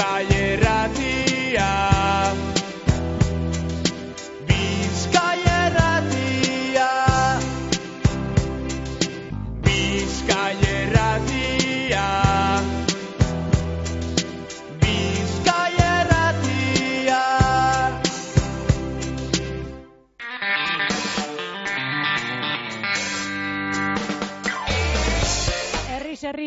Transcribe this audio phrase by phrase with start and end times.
[0.00, 0.39] calle.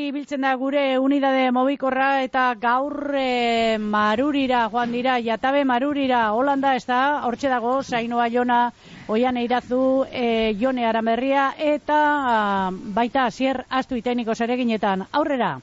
[0.04, 6.84] Ibiltzen da gure unidade mobikorra eta gaur e, marurira joan dira, jatabe marurira, Holanda ez
[6.90, 8.62] da, hortxe dago, Zainoa Jona,
[9.08, 12.00] Oian Eirazu, e, Jone Aramerria eta
[12.38, 15.08] ah, baita zier astu iteniko zereginetan.
[15.12, 15.54] Aurrera!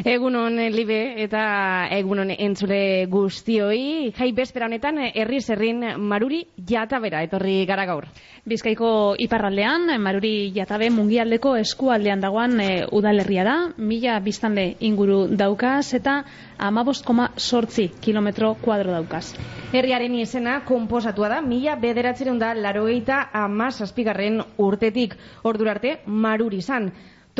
[0.00, 4.12] Egunon libe eta egunon entzule guztioi.
[4.16, 6.38] Jai bespera honetan herri zerrin maruri
[6.70, 8.06] jatabera etorri gara gaur.
[8.48, 16.22] Bizkaiko iparraldean, Maruri Jatabe mungialdeko eskualdean dagoan e, udalerria da, mila biztanle inguru daukaz eta
[16.56, 19.34] amabost koma sortzi kilometro kuadro daukaz.
[19.72, 26.90] Herriaren izena konposatua da, mila bederatzerun da larogeita amaz azpigarren urtetik ordurarte maruri izan.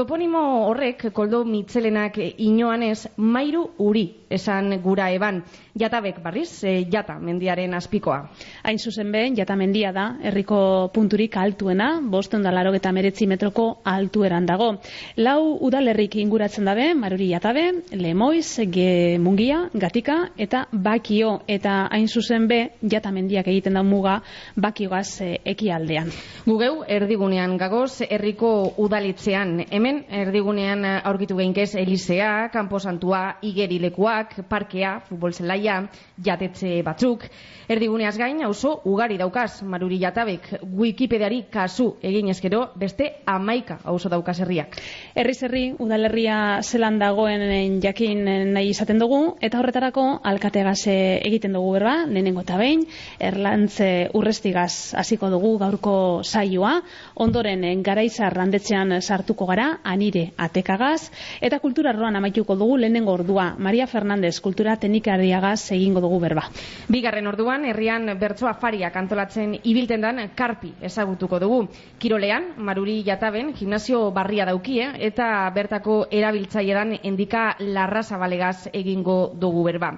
[0.01, 5.42] Toponimo horrek, koldo mitzelenak inoanez, mairu uri esan gura eban.
[5.81, 8.19] Jatabek barriz, e, jata mendiaren azpikoa.
[8.65, 13.67] Hain zuzen be, jata mendia da, herriko punturik altuena, bosten da laro eta meretzi metroko
[13.84, 14.70] altueran dago.
[15.17, 21.41] Lau udalerrik inguratzen dabe, Maruri Jatabe, Lemoiz, Ge Mungia, Gatika eta Bakio.
[21.47, 24.20] Eta hain zuzen be, jata mendiak egiten da muga
[24.57, 26.12] Bakiogaz e, ekialdean.
[26.47, 29.59] Gugeu, erdigunean gagoz, herriko udalitzean.
[29.70, 29.89] Hemen,
[30.22, 35.83] erdigunean aurkitu geinkez Elisea, Kamposantua, Igerilekuak, Parkea, Futbol Zelaia,
[36.24, 37.27] jatetxe batzuk.
[37.70, 44.41] Erdiguneaz gain, auzo ugari daukaz, Maruri Jatabek, Wikipediari kasu egin ezkero, beste amaika auzo daukaz
[44.41, 44.77] herriak.
[45.14, 48.24] Herri, udalerria zelan dagoen jakin
[48.55, 52.84] nahi izaten dugu, eta horretarako alkategaz eh, egiten dugu berba, lehenengo eta behin,
[53.18, 56.80] erlantze urrestigaz hasiko dugu gaurko saioa,
[57.14, 61.11] ondoren eh, garaizar handetzean sartuko gara, anire atekagaz,
[61.41, 66.45] eta kultura arloan amaituko dugu lehenengo ordua, Maria Fernandez kultura teknikariagaz egingo dugu berba.
[66.89, 71.61] Bigarren orduan, herrian bertso afariak antolatzen ibilten dan karpi ezagutuko dugu.
[71.98, 79.95] Kirolean, Maruri Jataben, gimnasio barria daukie, eta bertako erabiltzailedan endika larra zabalegaz egingo dugu berba.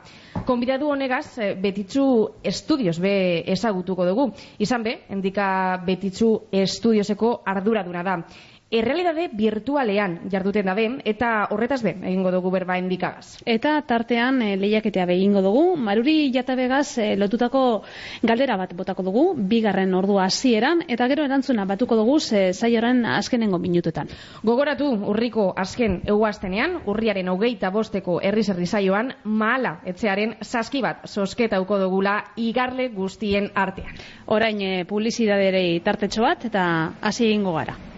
[0.46, 2.04] Konbidatu honegaz, eh, betitzu
[2.42, 4.32] estudios be ezagutuko dugu.
[4.58, 8.16] Izan be, endika betitzu estudioseko arduraduna da.
[8.72, 13.42] Errealidade virtualean jarduten dabe, eta horretaz be, egingo dugu berba endikagaz.
[13.44, 17.82] Eta tartean e, lehiaketea behingo dugu, Maruri Jatabegaz e, lotutako
[18.24, 23.60] galdera bat botako dugu, bigarren ordua hasieran eta gero erantzuna batuko dugu ze saioaren azkenengo
[23.60, 24.08] minutuetan.
[24.40, 31.76] Gogoratu urriko azken euaztenean, urriaren hogeita bosteko herri zerri saioan, mahala etzearen saski bat sosketauko
[31.84, 34.00] dugula igarle guztien artean.
[34.32, 36.68] Orain e, publizidaderei tartetxo bat eta
[37.02, 37.91] hasi egingo gara.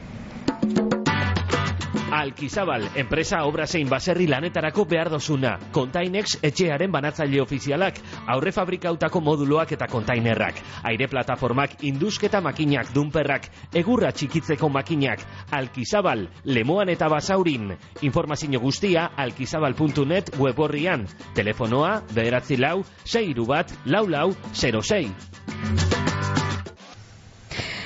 [2.15, 5.57] Alkizabal, enpresa obra zein baserri lanetarako behar dozuna.
[5.75, 7.99] Containex etxearen banatzaile ofizialak,
[8.31, 16.95] aurre fabrikautako moduloak eta kontainerrak, aire plataformak, indusketa makinak, dunperrak, egurra txikitzeko makinak, Alkizabal, lemoan
[16.95, 17.75] eta basaurin.
[18.07, 21.09] Informazio guztia alkizabal.net web horrian.
[21.35, 26.44] Telefonoa, bederatzi lau, seiru bat, lau lau, 06.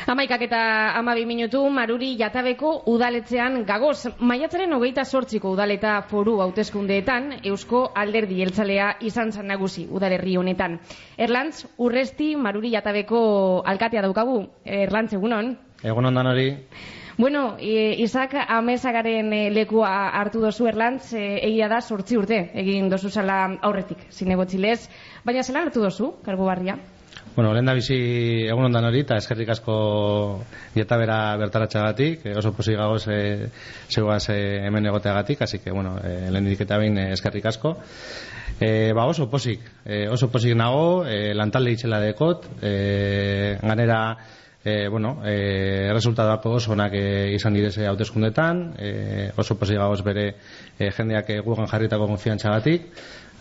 [0.09, 0.59] Amaikak eta
[0.97, 4.09] amabi minutu maruri jatabeko udaletzean gagoz.
[4.31, 10.79] Maiatzaren hogeita sortziko udaleta foru hauteskundeetan Eusko alderdi jeltzalea izan zan nagusi udalerri honetan.
[11.19, 13.21] Erlantz, urresti maruri jatabeko
[13.75, 14.41] alkatea daukagu.
[14.65, 15.53] Erlantz, egunon?
[15.85, 16.51] Egunon dan hori.
[17.19, 19.91] Bueno, e, Isaac amezagaren e, lekua
[20.23, 24.87] hartu dozu Erlantz, e, egia da sortzi urte, egin dozu zala aurretik, zinegotxilez.
[25.29, 26.79] Baina zela hartu dozu, kargu barria?
[27.39, 27.97] Bueno, lehen da bizi
[28.51, 29.75] egun ondan hori, eta eskerrik asko
[30.75, 33.47] bera bertaratxagatik, e, oso posi gagoz e,
[33.87, 37.77] zeuaz e, hemen egoteagatik, así que, bueno, e, lehen diketa behin eskerrik asko.
[38.59, 44.01] E, ba, oso posik, e, oso posik nago, e, lantalde itxela dekot, e, ganera,
[44.65, 47.05] e, bueno, e, resultatuak oso onak e,
[47.37, 48.91] izan direze hauteskundetan, e,
[49.37, 50.33] oso posik gagoz bere
[50.75, 52.91] e, jendeak e, gugan jarritako konfiantzagatik,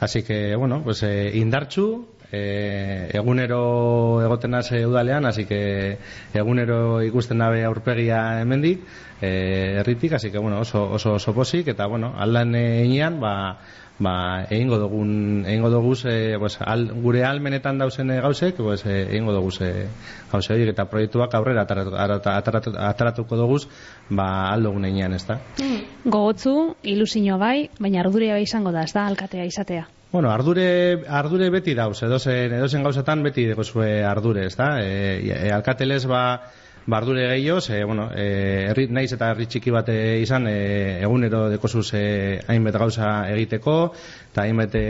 [0.06, 5.98] así que, bueno, pues, e, indartxu, e, egunero egoten nase udalean, así que
[6.34, 8.82] egunero ikusten dabe aurpegia hemendik,
[9.22, 13.60] eh erritik, así que bueno, oso oso oso posik eta bueno, aldan einean, ba
[14.00, 19.04] ba, egingo dugun egingo duguz e, pues, al, gure almenetan dauzen e, gauzek pues, e,
[19.10, 19.88] egingo duguz e,
[20.32, 23.64] gauze horiek eta proiektuak aurrera ataratu, ataratu, ataratu, ataratuko duguz
[24.10, 25.40] ba, aldogun einean, ez da?
[26.06, 29.88] Gogotzu, ilusio bai, baina arduria bai izango da, ez da, alkatea izatea.
[30.12, 34.70] Bueno, ardure, ardure beti dauz, edozen, edozen gauzatan beti degozue ardure, ez da?
[34.80, 36.22] E, e, alkatelez ba,
[36.88, 38.28] bardure gehiago, e, bueno, e,
[38.70, 42.06] herri, naiz eta herri txiki bat e, izan, e, egunero dekozuz e,
[42.48, 43.76] hainbet gauza egiteko,
[44.32, 44.86] eta hainbet e,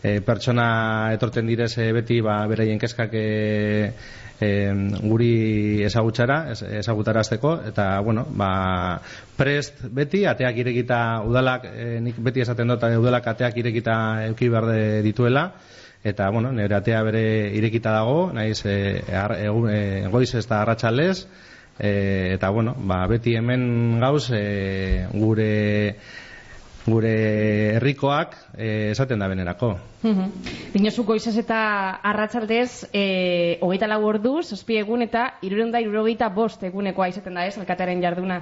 [0.00, 0.68] e, pertsona
[1.16, 3.26] etorten direz e, beti ba, beraien keskak e,
[4.40, 4.50] e,
[5.02, 9.00] guri ezagutzara, ez- ezagutarazteko, eta, bueno, ba,
[9.36, 13.96] prest beti, ateak irekita udalak, e, nik beti esaten dut, e, udalak ateak irekita
[14.28, 14.70] euki behar
[15.02, 15.52] dituela,
[16.04, 17.24] eta, bueno, nire atea bere
[17.56, 19.00] irekita dago, naiz, e,
[19.40, 21.26] egun, e, goiz ez da arratsaldez,
[21.78, 25.96] e, eta, bueno, ba, beti hemen gauz, e, gure
[26.84, 29.70] gure herrikoak e, esaten da benerako.
[30.02, 30.26] Mhm.
[30.74, 31.04] Dinozu
[31.38, 37.46] eta arratsaldez e, hogeita lau ordu, zazpi egun eta irurenda irurogeita bost egunekoa izaten da
[37.46, 38.40] ez, alkatearen jarduna.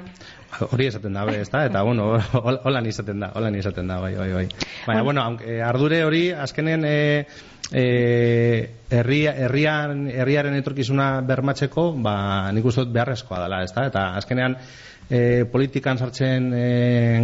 [0.70, 1.64] Hori esaten da, be, ezta?
[1.66, 4.46] Eta, bueno, hol- holan izaten da, holan izaten da, bai, bai, bai.
[4.86, 7.26] Baina, bueno, ardure hori, azkenen, e,
[7.72, 13.86] e, herria, herrian, herriaren etorkizuna bermatzeko, ba, nik uste dut beharrezkoa dela, ezta?
[13.86, 14.56] Eta, azkenean,
[15.12, 16.66] e, politikan sartzen e,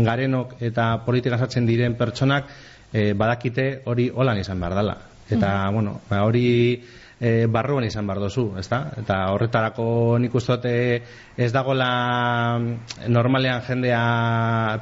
[0.04, 2.50] garenok eta politikan sartzen diren pertsonak
[2.92, 4.96] e, badakite hori holan izan behar dela.
[5.28, 6.48] Eta, bueno, ba, hori
[7.20, 8.80] e, barruan izan behar dozu, ezta?
[9.00, 10.68] Eta horretarako nik uste dut
[11.40, 11.88] ez dagola
[12.58, 14.02] mm, normalean jendea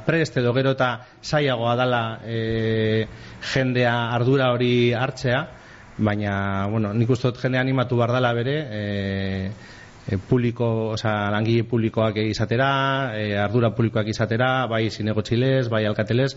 [0.05, 0.91] prest edo gero eta
[1.23, 3.07] zaiagoa dala e,
[3.53, 5.45] jendea ardura hori hartzea,
[5.97, 9.76] baina, bueno, nik uste dut jendea animatu behar dela bere, e,
[10.09, 12.69] e, publiko, osea, langile publikoak izatera,
[13.17, 16.31] e, ardura publikoak izatera, bai zinegotxilez, bai alkatelez,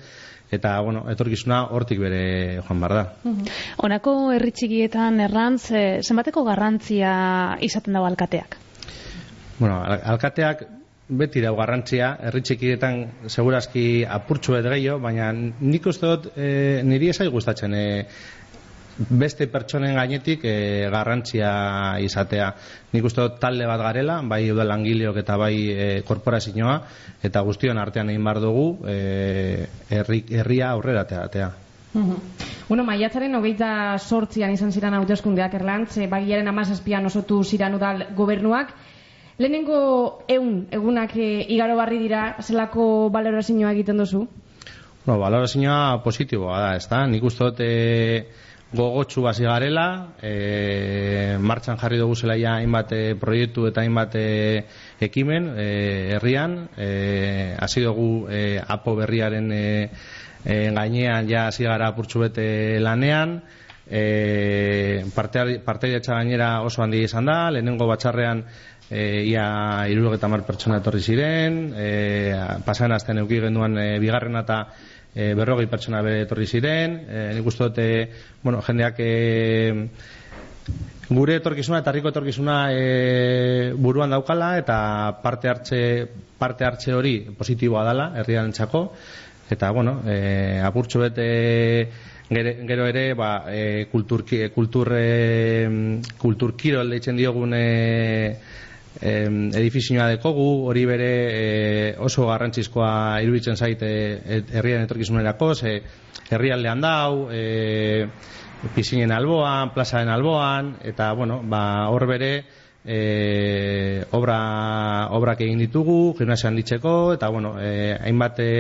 [0.51, 3.05] eta, bueno, etorkizuna hortik bere joan behar da.
[3.79, 7.13] Honako herri txikietan errantz, eh, zenbateko garrantzia
[7.63, 8.57] izaten dago alkateak?
[9.61, 10.67] Bueno, al- alkateak
[11.11, 17.11] beti dau garrantzia, herri txikietan segurazki apurtxu edo gehiago, baina nik uste dut e, niri
[17.11, 17.87] esai gustatzen e,
[19.09, 21.53] beste pertsonen gainetik e, garrantzia
[22.05, 22.51] izatea.
[22.93, 26.77] Nik uste dut talde bat garela, bai udal langileok eta bai e, korporazioa,
[27.23, 31.51] eta guztion artean egin behar dugu e, herri, herria aurrera atea.
[31.93, 32.17] Mhm.
[32.69, 38.75] Bueno, maiatzaren hogeita sortzian izan ziren hauteskundeak erlantz, e, bagiaren amazazpian osotu ziran udal gobernuak.
[39.41, 44.27] Lehenengo eun egunak e, igaro barri dira, zelako balorazioa egiten duzu?
[45.07, 47.07] Bueno, balorazioa positiboa da, ezta?
[47.09, 47.71] Nik uste dut e,
[48.73, 54.65] gogotsu hasi garela, e, martxan jarri dugu zela ja hainbat e, proiektu eta hainbat e,
[55.03, 55.69] ekimen e,
[56.15, 59.65] herrian, e, hasi dugu e, apo berriaren e,
[60.45, 63.41] e, gainean ja hasi gara apurtxu bete lanean,
[63.91, 68.45] e, parte, parteidetza gainera oso handi izan da, lehenengo batxarrean
[68.87, 71.91] e, ia irurogeta mar pertsona etorri ziren, e,
[72.67, 74.63] pasan azten euki genduan e, bigarrena eta
[75.15, 78.09] e, berrogei pertsona bere etorri ziren, e, nik uste dut, e,
[78.43, 79.13] bueno, jendeak e,
[81.11, 84.77] gure etorkizuna eta herriko etorkizuna e, buruan daukala eta
[85.23, 85.81] parte hartze
[86.39, 88.85] parte hartze hori positiboa dela herriarentzako.
[89.51, 91.27] Eta bueno, e, apurtxo bete
[92.31, 94.23] gere, gero ere ba, e, kultur,
[94.55, 98.37] kultur, e, kultur kirol deitzen diogun e,
[98.99, 103.91] em, edifizioa dekogu, hori bere e, oso garrantzizkoa iruditzen zaite
[104.25, 105.77] et, herriaren etorkizunerako, ze
[106.31, 108.09] herrialdean dau, e,
[108.75, 112.33] pisinen alboan, plazaren alboan, eta, bueno, ba, hor bere,
[112.85, 118.51] e, obra, obrak egin ditugu, gimnasia handitzeko, eta, bueno, e, hainbat e,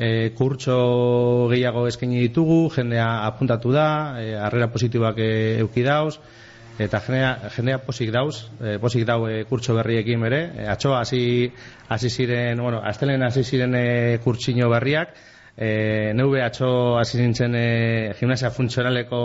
[0.00, 3.88] e, kurtso gehiago eskaini ditugu, jendea apuntatu da,
[4.20, 5.32] e, harrera positiboak e,
[5.64, 6.18] euki dauz,
[6.80, 11.50] eta jendea, jendea posik dauz, e, posik dau e, kurtso berriekin bere, e, atxoa hasi
[11.88, 13.84] hasi ziren, bueno, astelen hasi ziren e,
[14.24, 15.12] kurtsino berriak,
[15.56, 19.20] e, neube atxo hasi nintzen e, gimnasia funtzionaleko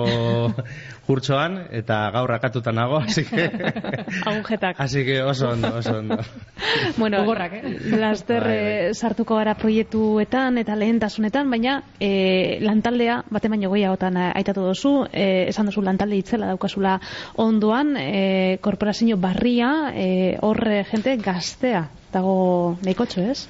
[1.07, 3.45] kurtsoan, eta gaur akatuta nago, así que,
[4.25, 4.75] Agujetak.
[4.79, 6.17] así que oso ondo, oso ondo.
[6.97, 7.63] Bueno, Gogorrak, eh?
[7.99, 8.89] laster Bai, bai.
[8.89, 14.93] eh, sartuko gara proiektuetan eta lehentasunetan, baina eh, lantaldea bate baino gehiagotan eh, aitatu duzu,
[15.11, 16.97] eh, esan duzu lantalde itzela daukazula
[17.41, 23.47] ondoan, eh, korporazio barria, eh, horre jente gaztea dago nahikotxo, ez?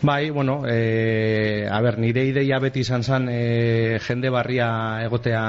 [0.00, 4.68] Bai, bueno, e, a ber, nire ideia beti izan zen e, jende barria
[5.02, 5.40] egotea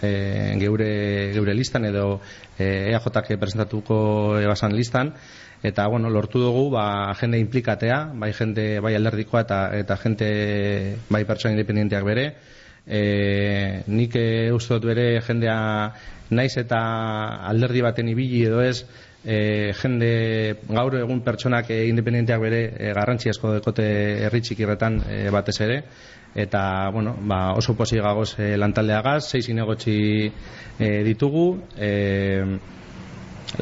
[0.00, 2.20] e, geure, geure listan edo
[2.56, 5.10] e, EAJak presentatuko ebasan listan.
[5.60, 10.30] Eta bueno, lortu dugu ba, jende implikatea, bai jende bai alderdikoa eta eta jende
[11.10, 12.28] bai pertsona independenteak bere.
[12.86, 15.58] E, nik e, uste dut bere jendea
[16.30, 16.78] naiz eta
[17.50, 18.84] alderdi baten ibili edo ez
[19.28, 20.10] e, jende
[20.68, 23.84] gaur egun pertsonak e, independenteak bere e, garrantzi asko dekote
[24.24, 25.82] herri txikirretan e, batez ere.
[26.38, 29.98] Eta bueno, ba, oso posi gagoz e, lantaldeagaz, sei zinegotzi
[30.78, 31.46] e, ditugu.
[31.76, 31.92] E,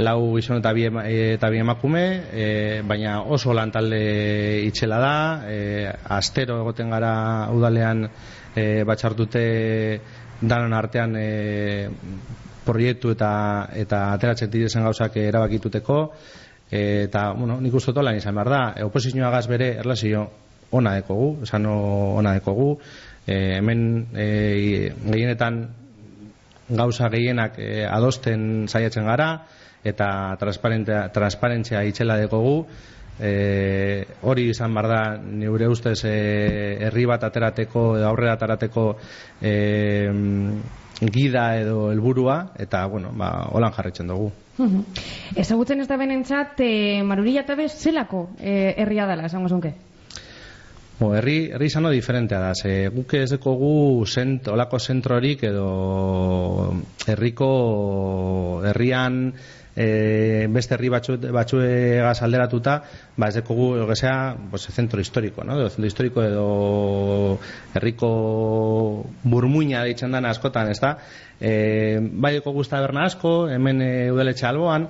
[0.03, 2.47] lau gizon eta eta bi emakume e,
[2.87, 5.17] baina oso lantalde itxela da.
[5.51, 5.59] E,
[6.19, 7.15] astero egoten gara
[7.55, 8.07] udalean
[8.55, 9.47] e, batxartute
[10.41, 11.29] danon artean e,
[12.67, 13.31] proiektu eta
[13.75, 16.01] eta ateratzen direzen gauzak erabakituteko
[16.71, 18.63] eta bueno, nik uste dut izan behar da.
[18.85, 20.27] Oposizioagaz bere erlazio
[20.71, 22.79] ona dekogu, esan ona dekogu
[23.27, 25.61] e, hemen e, gehienetan
[26.69, 29.47] gauza gehienak e, adosten saiatzen gara
[29.87, 32.65] eta transparentea, transparentzia itxela dekogu
[33.21, 36.17] e, hori izan behar da neure ustez e,
[36.89, 38.89] herri bat aterateko aurrera aterateko
[39.41, 39.55] e,
[41.01, 44.31] gida edo helburua eta bueno, ba, holan jarretzen dugu.
[45.37, 49.75] Ezagutzen ez da benentzat, e, Maruri Jatabe zelako e, herria dela, esango zunke?
[50.97, 56.73] Bo, herri, herri izano diferentea da, ze guk ez dekogu zent, olako zentrorik edo
[57.07, 57.51] herriko
[58.65, 59.35] herrian
[59.77, 62.79] e, beste herri batzu, batzuegaz alderatuta,
[63.17, 65.59] ba ez dekogu, lo que sea, pues, zentro histórico, no?
[65.61, 67.39] Edo, zentro histórico edo
[67.75, 70.97] herriko burmuina deitzen dana askotan, ez da?
[71.41, 74.89] E, bai dekogu usta berna asko, hemen e, udaletxe alboan,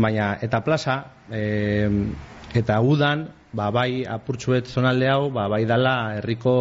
[0.00, 0.98] baina eta plaza,
[1.30, 1.90] e,
[2.56, 6.54] eta udan, ba, bai apurtxuet zonalde hau, ba, bai dala herriko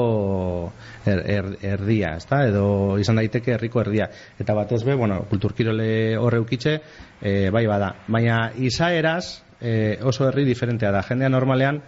[1.05, 2.43] er, er, erdia, ezta?
[2.47, 4.09] edo izan daiteke herriko erdia.
[4.39, 6.75] Eta batez be, bueno, kulturkirole horre ukitxe,
[7.21, 7.93] e, bai bada.
[8.07, 11.03] Baina izaeraz e, oso herri diferentea da.
[11.07, 11.81] Jendea normalean,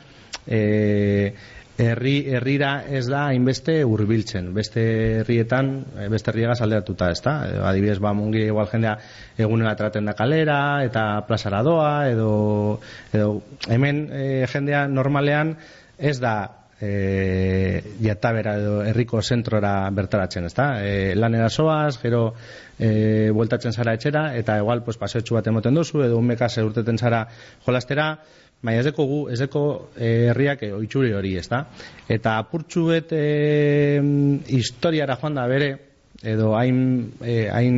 [0.47, 1.33] e,
[1.77, 4.83] herri herrira ez da hainbeste hurbiltzen beste
[5.21, 8.97] herrietan eh, beste herriegaz alderatuta ezta Eh, adibidez ba mungi igual jendea
[9.37, 12.79] egunera traten da kalera eta plazara doa edo,
[13.11, 15.57] edo hemen eh, jendea normalean
[15.97, 20.67] ez da e, jatabera edo herriko zentrora bertaratzen, ezta?
[20.83, 22.33] E, lanera soaz, gero
[22.77, 27.25] e, bueltatzen zara etxera, eta igual pues, paseotxu bat emoten duzu, edo unmekaz urteten zara
[27.65, 28.17] jolastera,
[28.63, 29.63] baina ez deko gu, ez deko
[29.97, 31.65] eh, herriak e, oitxuri hori, ezta?
[32.07, 33.23] Eta apurtxuet e,
[34.55, 35.69] historiara joan da bere,
[36.23, 36.79] edo hain,
[37.19, 37.77] e, hain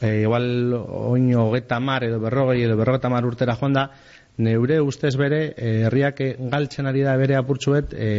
[0.00, 3.90] e, igual oino hogeta mar edo berrogei edo berrogeta mar urtera joan da,
[4.38, 8.10] neure ustez bere, herriak e, galtzen ari da bere apurtxuet, e,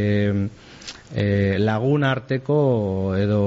[1.13, 2.57] e, lagun arteko
[3.17, 3.41] edo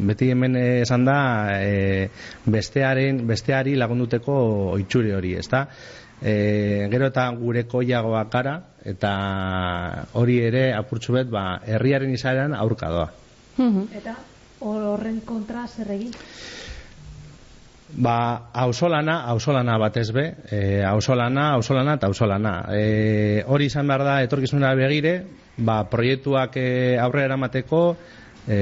[0.00, 1.20] beti hemen esan da
[1.60, 2.10] e,
[2.46, 4.36] bestearen, besteari lagunduteko
[4.76, 5.66] oitxuri hori, ezta?
[6.20, 9.12] E, gero eta gure koiagoak gara eta
[10.20, 13.08] hori ere apurtxu bet ba, herriaren izaeran aurka doa.
[13.96, 14.16] Eta
[14.60, 16.12] horren kontra zer egin?
[17.90, 22.54] Ba, ausolana, ausolana batez be, e, ausolana, ausolana eta ausolana.
[22.70, 25.14] E, hori izan behar da, etorkizunera begire,
[25.58, 26.68] ba, proiektuak e,
[27.02, 27.80] aurrera eramateko
[28.46, 28.60] e,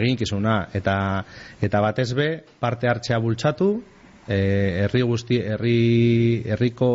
[0.00, 0.58] eginkizuna.
[0.76, 0.96] Eta,
[1.62, 2.28] eta batez be,
[2.60, 3.70] parte hartzea bultzatu,
[4.28, 6.90] herri guzti, herri, herriko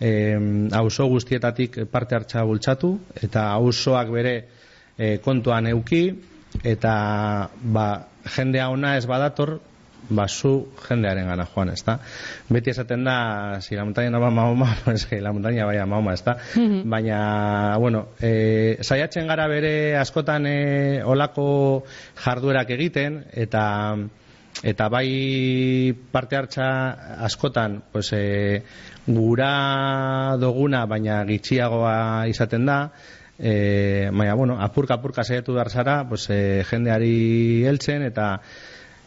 [0.00, 2.92] e, auzo guztietatik parte hartzea bultzatu,
[3.22, 4.34] eta auzoak bere
[4.96, 6.02] e, kontuan euki,
[6.62, 6.92] eta
[7.62, 7.88] ba,
[8.36, 9.58] jendea ona ez badator,
[10.08, 11.98] ba, zu jendearen gana joan, ezta?
[12.48, 16.14] Beti esaten da, si la montaña no va Mahoma, pues que la montaña vaya Mahoma,
[16.14, 16.38] ezta?
[16.84, 21.84] Baina, bueno, e, saiatzen gara bere askotan e, olako
[22.24, 23.96] jarduerak egiten, eta
[24.62, 26.68] eta bai parte hartza
[27.24, 28.62] askotan pues, e,
[29.06, 32.80] gura doguna baina gitxiagoa izaten da
[33.38, 38.40] e, baina bueno, apurka apurka saiatu behar zara pues, e, jendeari heltzen eta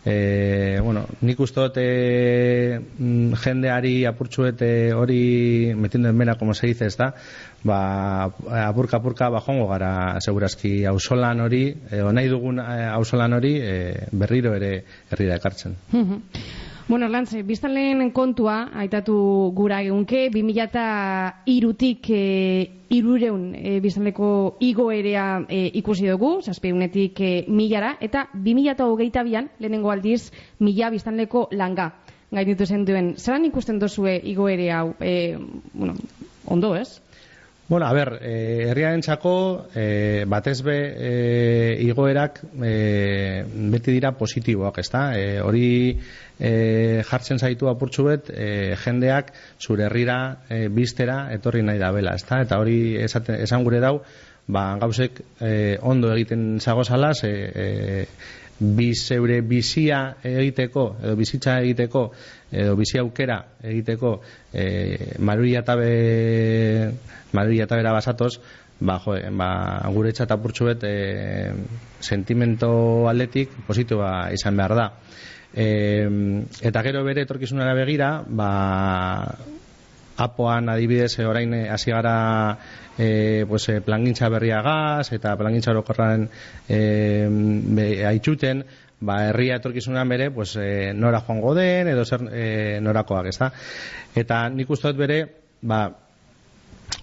[0.05, 6.53] e, bueno, nik uste dut e, mm, jendeari apurtxuet e, hori metiendo en mera, como
[6.53, 7.13] se dice, ez da
[7.63, 8.31] ba,
[8.65, 13.77] apurka apurka ba joango gara segurazki auzolan hori edo nahi dugun e, auzolan hori e,
[14.11, 15.77] berriro ere herrira ekartzen.
[16.91, 19.13] Bueno, Lantze, biztanleen kontua, aitatu
[19.55, 22.23] gura egunke, 2002-tik e,
[22.91, 30.89] irureun e, biztanleko igoerea e, ikusi dugu, zazpeunetik e, milara, eta 2008an, lehenengo aldiz, mila
[30.91, 31.87] biztanleko langa
[32.27, 33.15] gainditu zen duen.
[33.15, 35.37] Zeran ikusten dozue igoere hau, e,
[35.71, 35.95] bueno,
[36.43, 36.99] ondo ez?
[37.71, 39.29] Bueno, a ber, eh, herriaren txako,
[39.79, 45.05] eh, batez be eh, igoerak eh, beti dira positiboak, ezta?
[45.15, 50.17] Eh, hori eh, jartzen zaitu apurtxu bet, eh, jendeak zure herrira
[50.49, 52.41] eh, biztera etorri nahi da bela, ezta?
[52.43, 54.01] Eta hori esaten, esan gure dau,
[54.51, 58.05] ba, gauzek eh, ondo egiten zagozala, ze, eh,
[58.61, 62.03] bi zeure bizia egiteko edo bizitza egiteko
[62.51, 64.19] edo bizi aukera egiteko
[64.53, 65.87] e, maruri atabe
[67.33, 68.35] maruri atabera basatoz
[68.81, 69.49] ba, jo, ba,
[69.93, 70.93] gure txat apurtxu bet e,
[72.01, 72.71] sentimento
[73.09, 74.87] atletik positiboa izan behar da.
[75.53, 75.67] E,
[76.69, 78.51] eta gero bere etorkizunera begira ba,
[80.23, 82.57] apoan adibidez e, orain e, hasi gara
[82.97, 86.27] e, pues, plangintza berriagaz eta plangintza orokorran
[86.69, 88.63] e, be, aitzuten
[89.01, 92.45] ba, herria etorkizunan bere pues, e, nora joango den edo zer e,
[92.81, 93.51] norakoak ezta?
[94.15, 95.21] Eta nik uste dut bere
[95.61, 95.83] ba,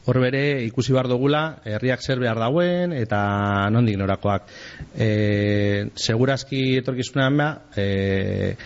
[0.09, 4.49] hor bere ikusi behar dugula herriak zer behar dauen eta nondik norakoak.
[4.97, 8.57] E, segurazki etorkizunan ba, e,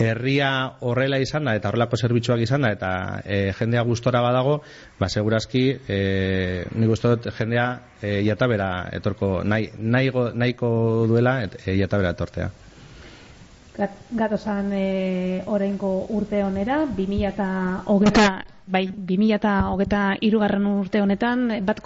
[0.00, 2.92] herria horrela izan da eta horrelako zerbitzuak izan da eta
[3.24, 4.60] e, jendea gustora badago
[4.98, 7.66] ba segurazki e, ni gustot jendea
[8.00, 10.70] e, jatabera etorko nahi, nahigo, nahiko
[11.10, 12.50] duela et, e, jatabera etortea
[14.12, 21.80] Gatozan e, orainko urte honera 2020 bai 2023 irugarren urte honetan bat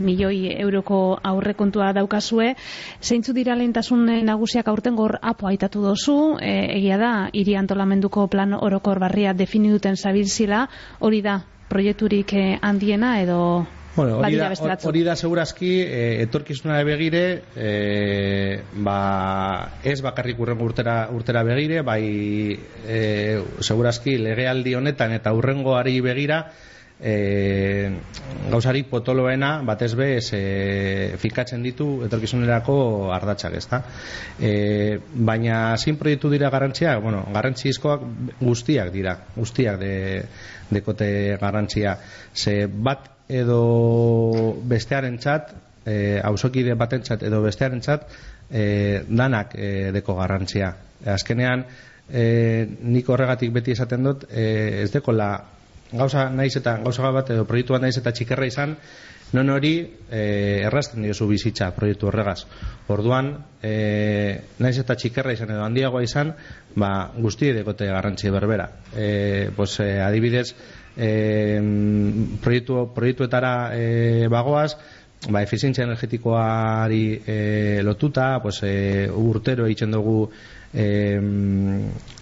[0.00, 2.54] milioi euroko aurrekontua daukazue.
[3.00, 6.38] Zeintzu dira lehentasun nagusiak aurten gor apo aitatu dozu?
[6.40, 10.66] E, egia da hiri antolamenduko plan orokor barria definiduten zabilzila
[11.00, 14.50] hori da proiekturik eh, handiena edo Bueno, hori, da,
[14.88, 22.56] hori da segurazki e, etorkizuna begire e, ba, ez bakarrik urrengo urtera, urtera begire bai
[22.88, 26.46] e, segurazki legealdi honetan eta urrengoari begira
[27.02, 27.92] e,
[28.48, 30.42] gauzari potoloena batez be ez e,
[31.20, 32.76] fikatzen ditu etorkizunerako
[33.12, 33.82] ardatzak ezta?
[34.40, 36.96] E, baina zin proiektu dira garrantzia?
[37.02, 38.08] Bueno, garrantzizkoak
[38.40, 39.94] guztiak dira guztiak de,
[40.72, 41.98] dekote garrantzia.
[42.32, 45.54] Ze bat edo bestearen txat
[45.86, 48.06] e, hausokide baten txat edo bestearen txat
[48.50, 48.64] e,
[49.08, 50.74] danak e, deko garrantzia.
[51.14, 51.64] Azkenean
[52.08, 55.32] e, nik horregatik beti esaten dut e, ez dekola
[55.92, 58.76] gauza naiz eta gauza bat edo proiektu bat naiz eta txikerra izan
[59.32, 59.72] non hori
[60.10, 62.44] e, errazten diozu bizitza proiektu horregaz.
[62.92, 63.32] Orduan
[63.64, 63.72] e,
[64.60, 66.34] naiz eta txikerra izan edo handiagoa izan
[66.76, 68.68] ba, guzti dekote garrantzia berbera.
[68.92, 70.52] E, pues, e, adibidez
[70.96, 71.60] e,
[72.42, 74.76] proiektu, proiektuetara e, bagoaz
[75.30, 80.30] ba, efizientzia energetikoari e, lotuta pues, e, urtero egiten dugu
[80.74, 80.86] e,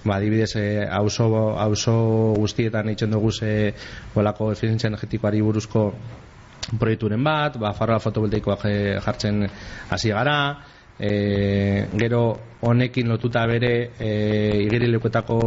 [0.04, 3.72] ba, adibidez e, auzo, auzo guztietan egiten dugu ze
[4.14, 5.86] bolako efizientzia energetikoari buruzko
[6.78, 9.46] proiekturen bat, ba, faroa fotovoltaikoak e, jartzen
[9.90, 10.36] hasi gara,
[11.00, 14.10] e, gero honekin lotuta bere e,
[14.66, 15.40] igerilekuetako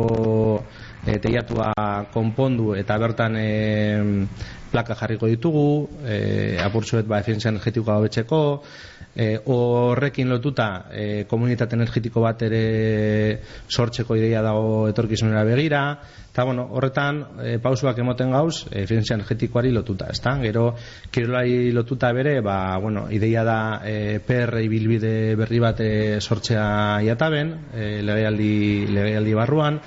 [1.05, 1.73] e, teiatua
[2.13, 3.47] konpondu eta bertan e,
[4.73, 5.67] plaka jarriko ditugu,
[6.01, 8.39] e, apurtzuet ba, efientzia energetikoa hobetzeko,
[9.13, 12.63] e, horrekin lotuta e, komunitate energetiko bat ere
[13.69, 15.83] sortzeko ideia dago etorkizunera begira,
[16.33, 20.33] eta bueno, horretan e, pausuak emoten gauz, efientzia energetikoari lotuta, ezta?
[20.41, 20.71] Gero,
[21.13, 26.65] kirolari lotuta bere, ba, bueno, ideia da e, PR ibilbide berri bat e, sortzea
[27.05, 28.55] iataben, e, legealdi,
[28.89, 29.79] legealdi barruan,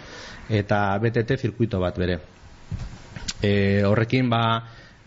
[0.48, 2.18] eta BTT zirkuito bat bere.
[3.42, 4.42] E, horrekin ba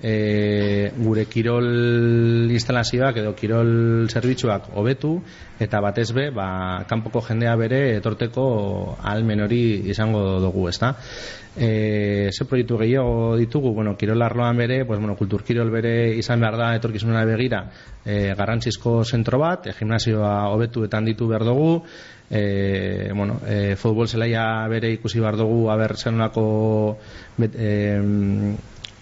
[0.02, 5.18] e, gure kirol instalazioak edo kirol zerbitzuak hobetu
[5.60, 10.94] eta batez be ba, kanpoko jendea bere etorteko almen hori izango dugu ezta
[11.56, 16.40] e, ze proiektu gehiago ditugu bueno, kirol arloan bere pues, bueno, kultur kirol bere izan
[16.40, 17.66] behar da etorkizunera begira
[18.06, 21.84] e, garrantzizko zentro bat e, gimnasioa hobetu eta handitu behar dugu
[22.30, 26.98] e, bueno, e, futbol zelaia bere ikusi behar dugu aber zenolako
[27.38, 28.56] bet, e,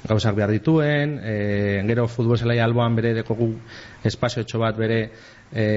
[0.07, 3.51] gauzak behar dituen e, gero futbol zelaia alboan bere dekogu
[4.03, 5.01] espazio etxo bat bere
[5.51, 5.67] e,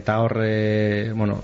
[0.00, 1.40] eta hor e, bueno,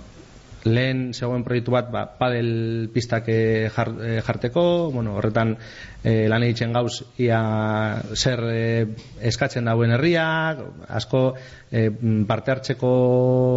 [0.66, 5.57] lehen zegoen proiektu bat ba, padel pistak jar, eh, jarteko bueno, horretan
[6.07, 7.40] e, lan egiten gauz ia
[8.14, 8.61] zer e,
[9.31, 10.62] eskatzen dauen herriak
[10.98, 11.22] asko
[11.70, 11.88] e,
[12.29, 12.92] parte hartzeko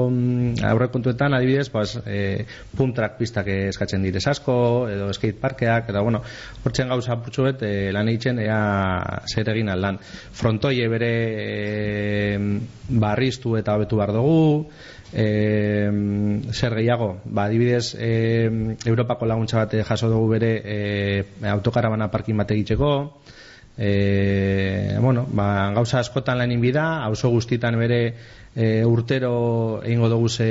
[0.09, 2.45] mm, aurrekontuetan adibidez pues, e,
[2.77, 4.55] puntrak pistak eskatzen direz asko
[4.89, 6.23] edo skate parkeak eta bueno
[6.63, 8.59] hortzen gauza putxuet e, lan egiten ea
[9.29, 11.13] zer egin aldan frontoie bere
[11.45, 12.39] e,
[12.89, 14.69] barriztu eta hobetu behar dugu
[15.13, 15.89] e,
[16.53, 17.19] zer gehiago?
[17.25, 23.21] Ba, adibidez e, Europako laguntza bat jaso dugu bere e, autokarabana parkin bat egiteko.
[23.77, 28.01] E, bueno, ba, gauza askotan lan inbida, auzo guztitan bere
[28.55, 30.49] e, urtero egingo dugu ze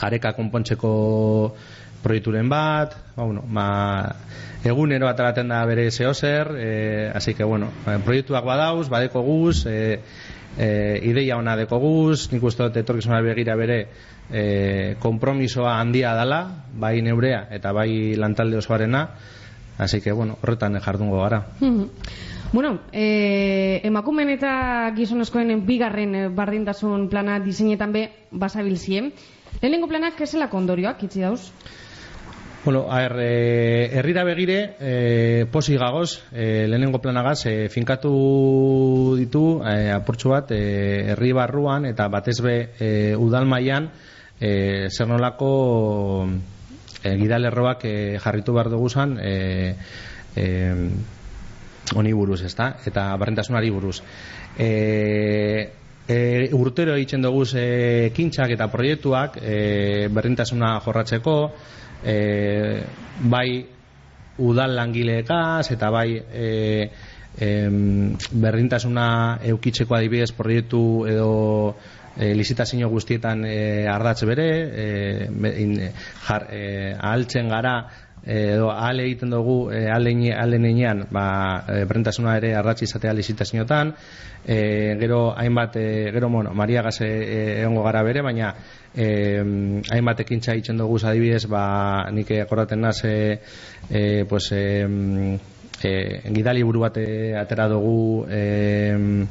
[0.00, 1.54] areka konpontzeko
[2.02, 4.16] proiekturen bat, ba, bueno, ba,
[4.64, 9.66] egunero ataraten da bere zeo zer, e, así que, bueno, ba, proiektuak badauz, badeko guz,
[9.66, 10.00] e,
[10.58, 13.78] e, ideia ona deko guz, nik uste dut etorkizuna begira bere
[14.30, 16.42] e, kompromisoa handia dala,
[16.74, 19.08] bai neurea eta bai lantalde osoarena,
[19.78, 21.46] así que, bueno, horretan jardungo gara.
[21.60, 21.88] Mhm.
[22.52, 29.06] Bueno, eh, emakumen eta gizonezkoen bigarren eh, bardintasun plana diseinetan be basabilzie.
[29.62, 31.48] Lehenengo planak esela kondorioak, itzi dauz?
[32.64, 39.62] Bueno, a ver, eh, herrira begire, eh, posi gagoz, eh, lehenengo planagaz, eh, finkatu ditu,
[39.66, 43.48] eh, apurtxu bat, eh, herri barruan, eta batez be, eh, udal
[44.40, 46.28] eh, zer nolako
[47.02, 49.74] eh, gidalerroak eh, jarritu behar dugu zan, eh,
[50.36, 50.88] eh,
[51.96, 52.76] honi buruz, ezta?
[52.86, 54.02] Eta barrentasunari buruz.
[54.56, 55.72] Eh,
[56.06, 61.52] e, urtero egiten dugu e, eta proiektuak e, berdintasuna jorratzeko
[62.04, 62.82] e,
[63.22, 63.66] bai
[64.38, 66.90] udal langileekaz eta bai e,
[67.40, 71.76] em, berdintasuna eukitzeko adibidez proiektu edo
[72.16, 74.86] e, lizitazio guztietan e, ardatz bere e,
[75.62, 75.76] in,
[76.26, 82.36] jar, e, ahaltzen gara e, edo ale egiten dugu e, alen enean ba, e, berdintasuna
[82.38, 83.94] ere ardatz izatea lizitazioetan.
[84.46, 87.08] E, gero hainbat e, gero bueno, Maria Gase
[87.62, 88.54] egongo gara bere baina
[88.94, 89.42] e,
[89.90, 93.40] hainbat ekintza egiten dugu adibidez ba, nik akordaten naz e,
[93.90, 94.86] e, pues, e,
[95.82, 96.98] e, gidali buru bat
[97.42, 99.26] atera dugu e,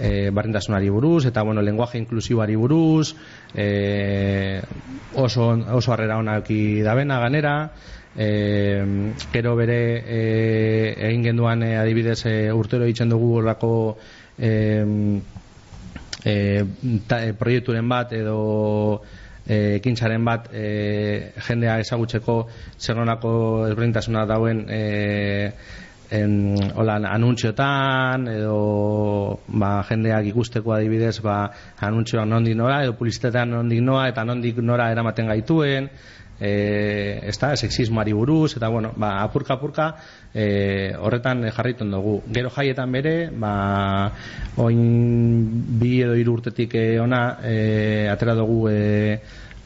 [0.00, 3.14] e, barrentasunari buruz eta bueno, lenguaje inklusiboari buruz
[3.54, 4.60] e,
[5.14, 7.72] oso, oso harrera ona euki dabena ganera
[8.16, 10.20] e, gero bere e,
[11.08, 13.72] egin genduan e, adibidez e, urtero egiten dugu horrako
[14.38, 14.50] e,
[16.24, 16.34] e,
[17.06, 19.02] ta, e, proiekturen bat edo
[19.46, 22.40] e, ekintzaren bat e, jendea ezagutzeko
[22.78, 23.32] zer nolako
[23.70, 24.82] ezberdintasuna dauen e,
[26.10, 26.32] en,
[26.74, 31.44] holan, anuntziotan edo ba, jendeak ikusteko adibidez ba,
[31.86, 35.86] anuntzioak nondik nora edo publizitatean nondik noa eta nondik nora eramaten gaituen
[36.40, 39.90] e, ez da, sexismoari buruz eta bueno, ba, apurka apurka
[40.34, 42.22] e, horretan jarraitzen dugu.
[42.32, 43.52] Gero jaietan bere ba,
[44.56, 48.80] oin bi edo hiru urtetik e, ona e, atera dugu e,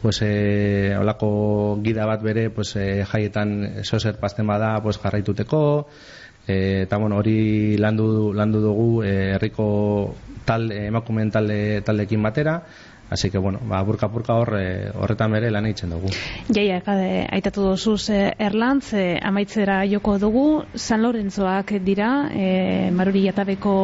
[0.05, 5.89] pues eh, olako gida bat bere pues eh, jaietan sozer pasten bada pues jarraituteko
[6.47, 12.59] eh, eta bueno hori landu landu dugu eh, herriko talde emakumeen talde taldeekin batera
[13.15, 16.09] Así que, bueno, ba, burka burka hor, eh, horretan bere lan egiten dugu.
[16.51, 23.23] Jaia, kade, aitatu dozuz eh, Erlantz, eh, amaitzera joko dugu, San Lorentzoak dira, eh, Maruri
[23.29, 23.77] Jatabeko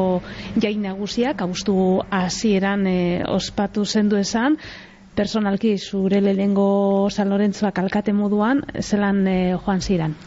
[0.59, 1.77] jai nagusiak, abustu
[2.11, 4.59] hasieran eh, ospatu zendu esan,
[5.15, 10.19] personalki zure lehengo San Lorentzoak alkate moduan, zelan eh, joan ziran?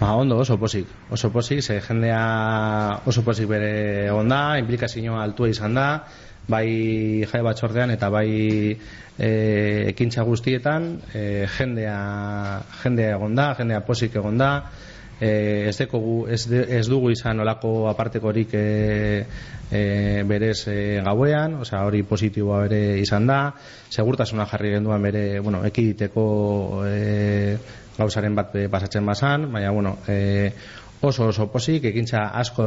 [0.00, 0.90] Ba, ondo, oso posik.
[1.14, 5.90] Oso posik, ze jendea oso posik bere onda, implikazioa altua izan da,
[6.48, 8.28] bai jai batzordean eta bai
[9.18, 9.30] e,
[9.90, 11.96] ekintza guztietan, e, jendea,
[12.82, 14.50] jendea egon da, jendea posik egon da,
[15.20, 18.66] e, ez, dekogu, ez, de, ez dugu izan olako apartekorik e,
[19.70, 19.82] e,
[20.28, 23.40] berez e, gauean, osea hori positiboa bere izan da,
[23.90, 26.26] segurtasuna jarri genduan bere, bueno, ekiditeko
[26.86, 27.56] e,
[27.96, 30.52] gauzaren bat pasatzen bazan, baina, bueno, e,
[31.06, 32.66] oso oso posik, ekintza asko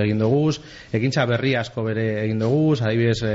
[0.00, 0.58] egin duguz,
[0.92, 3.34] ekintza berri asko bere egin duguz, adibidez e,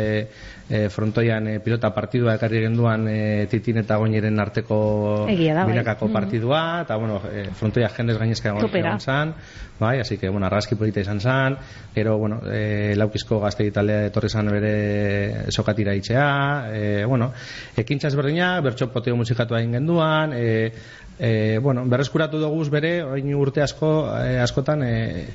[0.69, 4.79] e, frontoian e, pilota partidua ekarri genduan e, titin eta goiniren arteko
[5.27, 5.67] da, bai.
[5.71, 6.13] binakako Mhm.
[6.13, 9.33] partidua, eta bueno, e, frontoia jendez gainezka egon, egon zan,
[9.79, 11.57] bai, así que, bueno, argazki polita izan zan,
[11.93, 16.27] gero, bueno, e, laukizko gaztegi taldea etorri zan bere sokatira itxea,
[16.71, 17.31] e, bueno,
[17.77, 20.71] ekintza ezberdina, bertso poteo musikatu egin genduan, e,
[21.19, 25.27] e, bueno, berreskuratu dugu bere, orain urte asko, e, askotan, e,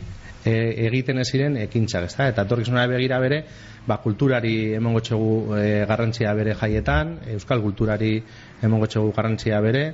[0.45, 0.55] e,
[0.87, 2.29] egiten ez ziren ekintzak, ezta?
[2.33, 3.43] Eta etorkizunera begira bere,
[3.87, 8.17] ba, kulturari emongo txegu e, garrantzia bere jaietan, euskal kulturari
[8.63, 9.85] emongo txegu garrantzia bere,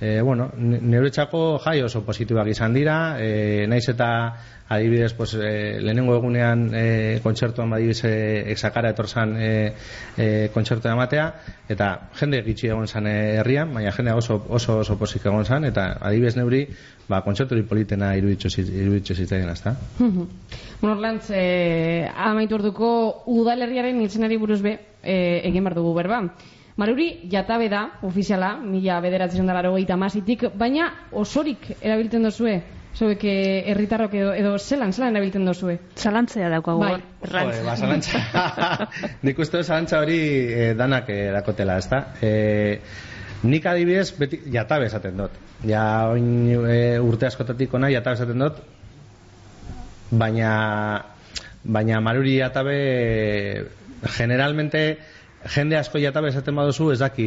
[0.00, 4.08] e, bueno, ne- neuretzako jai oso positiboak izan dira, e, naiz eta
[4.70, 9.48] adibidez, pues, e, lehenengo egunean e, kontzertuan badibidez e, exakara etorzan e,
[10.16, 11.24] e, kontzertua ematea,
[11.68, 11.88] eta
[12.20, 16.36] jende gitxi egon zan herrian, baina jende oso, oso, oso posik egon zan, eta adibidez
[16.38, 16.62] neuri,
[17.10, 19.74] ba, kontzerturi politena iruditxo zit- iruditxo zitzaien, ezta?
[19.98, 20.28] Mhm.
[20.80, 26.22] bueno, Orlantz, eh, amaitu orduko udalerriaren itzenari buruz be, eh, egin behar dugu berba.
[26.76, 33.62] Maruri jatabe da, ofiziala, mila bederatzen dara hogeita masitik, baina osorik erabiltzen dozue Zuek eh,
[33.70, 35.76] herritarrok edo, edo zelan, zelan erabiltzen dozue?
[35.96, 36.96] Zalantzea daukagu Bai.
[37.22, 37.52] erlantz.
[37.54, 38.22] Joder, ba, zalantza.
[39.26, 40.18] Nik uste zalantza hori
[40.50, 42.00] eh, danak eh, dakotela, ezta?
[42.20, 42.80] Eh,
[43.46, 45.38] nik adibidez, beti, jatabe esaten dut.
[45.70, 48.58] Ja, oin eh, urte askotatik ona jatabe esaten dut,
[50.10, 50.50] baina
[51.62, 53.64] baina maruri jatabe eh,
[54.16, 54.98] generalmente
[55.48, 57.26] jende asko jatabe esaten baduzu ez daki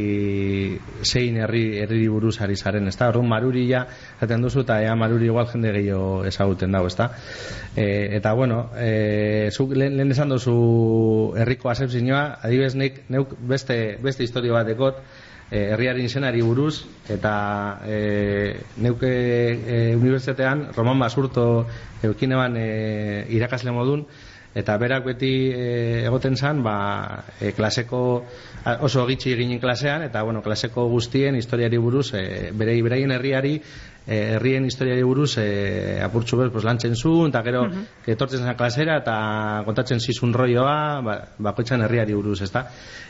[1.03, 3.09] zein herri herri buruz ari zaren, ezta?
[3.09, 7.09] Orduan maruri ja esaten duzu eta ea maruri igual jende gehiago ezaguten dago, ezta?
[7.75, 13.97] E, eta bueno, e, zuk lehen, lehen esan duzu herriko asepzioa, adibidez nik neuk beste
[14.03, 15.01] beste historia bat dekot,
[15.49, 17.33] e, herriaren izenari buruz eta
[17.85, 21.65] e, neuke e, unibertsitatean Roman Basurto
[22.03, 24.05] eukineban e, irakasle modun
[24.55, 28.01] eta berak beti e, egoten zan ba, e, klaseko
[28.85, 33.57] oso gitxi eginen klasean eta bueno, klaseko guztien historiari buruz e, berei beraien herriari
[34.05, 37.65] herrien historiari buruz e, apurtxu bez pues, lantzen zuen eta gero
[38.05, 39.17] etortzen zen klasera eta
[39.65, 42.67] kontatzen zizun roioa ba, bakoitzan herriari buruz ezta?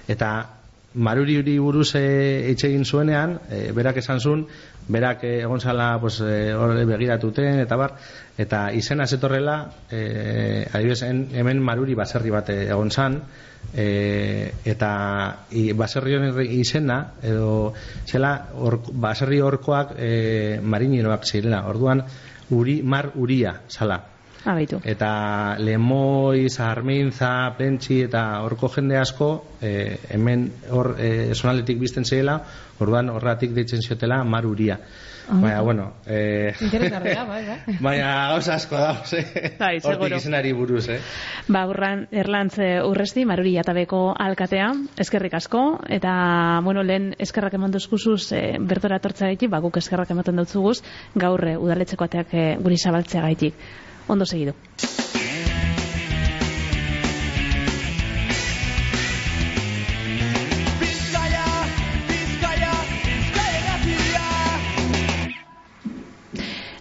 [0.08, 0.63] Eta
[0.96, 4.44] Maruri buruz e, hitz egin zuenean, e, berak esan zuen,
[4.88, 7.96] berak e, egon zala pues, e, hor begiratuten, eta bar,
[8.38, 13.22] eta izena zetorrela, e, adibidez, en- hemen maruri baserri bat egon zan,
[13.74, 14.92] e, eta
[15.50, 17.74] i, baserri honen izena, edo
[18.06, 22.06] zela, or, baserri horkoak e, marineroak zirela, orduan,
[22.52, 24.04] uri, mar uria, zala.
[24.46, 24.82] Abaitu.
[24.84, 29.30] Eta Lemoi, Zarmintza, Plentsi eta horko jende asko
[29.62, 32.42] eh, hemen hor eh, zonaldetik bizten zela,
[32.84, 34.80] orduan horratik deitzen ziotela maruria.
[35.24, 37.76] Baina, bueno, eh, Interesgarria, bai, bai.
[37.86, 39.54] baina gauza asko da, eh?
[39.60, 40.98] Bai, hortik izenari buruz, eh?
[41.48, 48.34] Ba, urran, erlantz urresti, maruri jatabeko alkatea, eskerrik asko, eta, bueno, lehen eskerrak eman duzkuzuz
[48.36, 50.82] e, bertora tortzea gaitik, ba, guk eskerrak ematen dutzuguz,
[51.16, 53.64] gaur e, udaletxeko ateak e, guri zabaltzea gaitik.
[54.08, 54.54] Ondo irratia.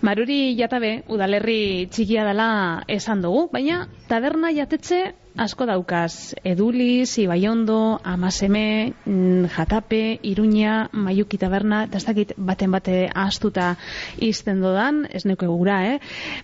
[0.03, 2.47] Maruri jatabe, udalerri txikia dela
[2.91, 4.99] esan dugu, baina taberna jatetxe
[5.37, 6.35] asko daukaz.
[6.45, 13.77] Eduliz, Ibaiondo, Amaseme, mm, Jatape, Iruña, Maiuki taberna, eta ez dakit baten bate ahaztuta
[14.19, 16.01] izten dodan, ez neuke gura, eh?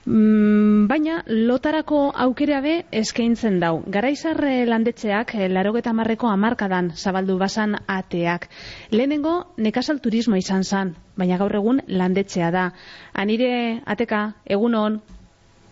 [0.06, 3.82] Mm, baina lotarako aukera be eskaintzen dau.
[3.86, 8.48] Garaizar eh, landetxeak, eh, larogeta marreko amarkadan zabaldu basan ateak.
[8.90, 12.72] Lehenengo, nekazal turismo izan zan, baina gaur egun landetxea da.
[13.12, 15.00] Anire, ateka, egunon,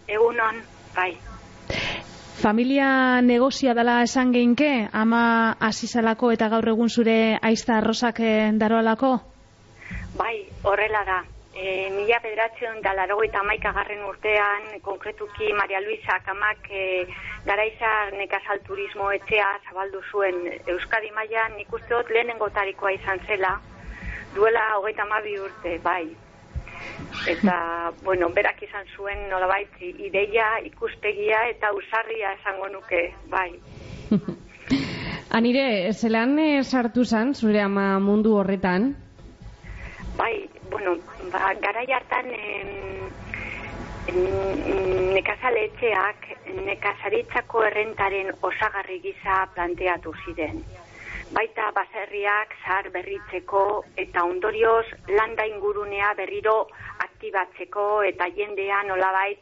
[0.06, 0.62] Egunon,
[0.94, 1.16] bai.
[2.36, 9.16] Familia negozia dela esan geinke, ama azizalako eta gaur egun zure aizta arrosak eh, daroalako?
[10.18, 11.22] Bai, horrela da.
[11.56, 13.40] E, mila bederatzion da larogeita
[13.72, 17.06] garren urtean, konkretuki Maria Luisa Akamak e,
[17.46, 23.58] garaiza nekazal turismo etxea zabaldu zuen Euskadi mailan nik uste dut lehenengo tarikoa izan zela,
[24.34, 26.25] duela hogeita hamabi urte, bai.
[27.26, 33.50] Eta, bueno, berak izan zuen nolabait ideia, ikuspegia eta usarria esango nuke, bai.
[35.36, 38.94] Anire, zelan eh, sartu zan, zure ama mundu horretan?
[40.16, 40.96] Bai, bueno,
[41.32, 42.70] ba, garai hartan em,
[44.08, 46.30] em, nekazaletxeak
[46.66, 50.62] nekazaritzako errentaren osagarri gisa planteatu ziren.
[51.34, 53.62] Baita baserriak zahar berritzeko
[53.98, 56.68] eta ondorioz landa ingurunea berriro
[57.02, 59.40] aktibatzeko eta jendea nolabait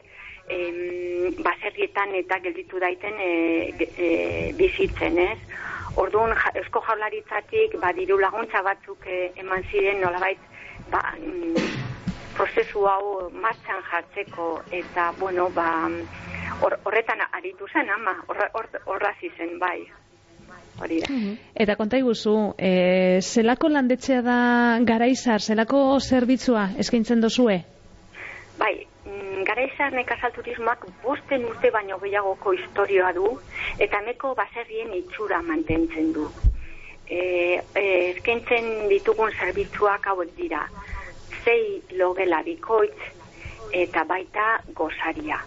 [0.49, 3.29] em, baserrietan eta gelditu daiten e,
[3.85, 4.09] e,
[4.57, 5.37] bizitzen, ez?
[6.01, 10.41] Orduan, ja, Eusko Jaurlaritzatik ba, diru laguntza batzuk eh, eman ziren nolabait
[10.91, 11.69] ba, mm,
[12.33, 15.69] prozesu hau martxan jartzeko eta bueno, ba,
[16.65, 19.85] hor- horretan aritu zen ama, horra- hor- horraz izen bai.
[20.81, 21.07] Hori da.
[21.55, 24.39] Eta konta iguzu, e, zelako landetxea da
[24.83, 27.61] garaizar, zelako zerbitzua eskaintzen dozue?
[28.59, 28.73] Bai,
[29.05, 33.31] mm, garaizar nekazal turismoak bosten urte baino gehiagoko historioa du
[33.79, 36.27] eta meko baserrien itxura mantentzen du.
[37.07, 37.19] E,
[37.75, 40.65] e, eskaintzen ditugun zerbitzuak hauek dira.
[41.45, 42.97] Zei logela bikoitz
[43.71, 45.39] eta baita gozaria.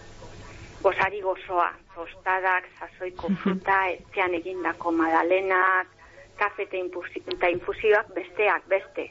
[0.81, 5.91] Gozari gozoa, tostadak, sasoiko fruta, etxean egindako madalenak,
[6.39, 9.09] kafe eta infusi- eta infusioak besteak beste.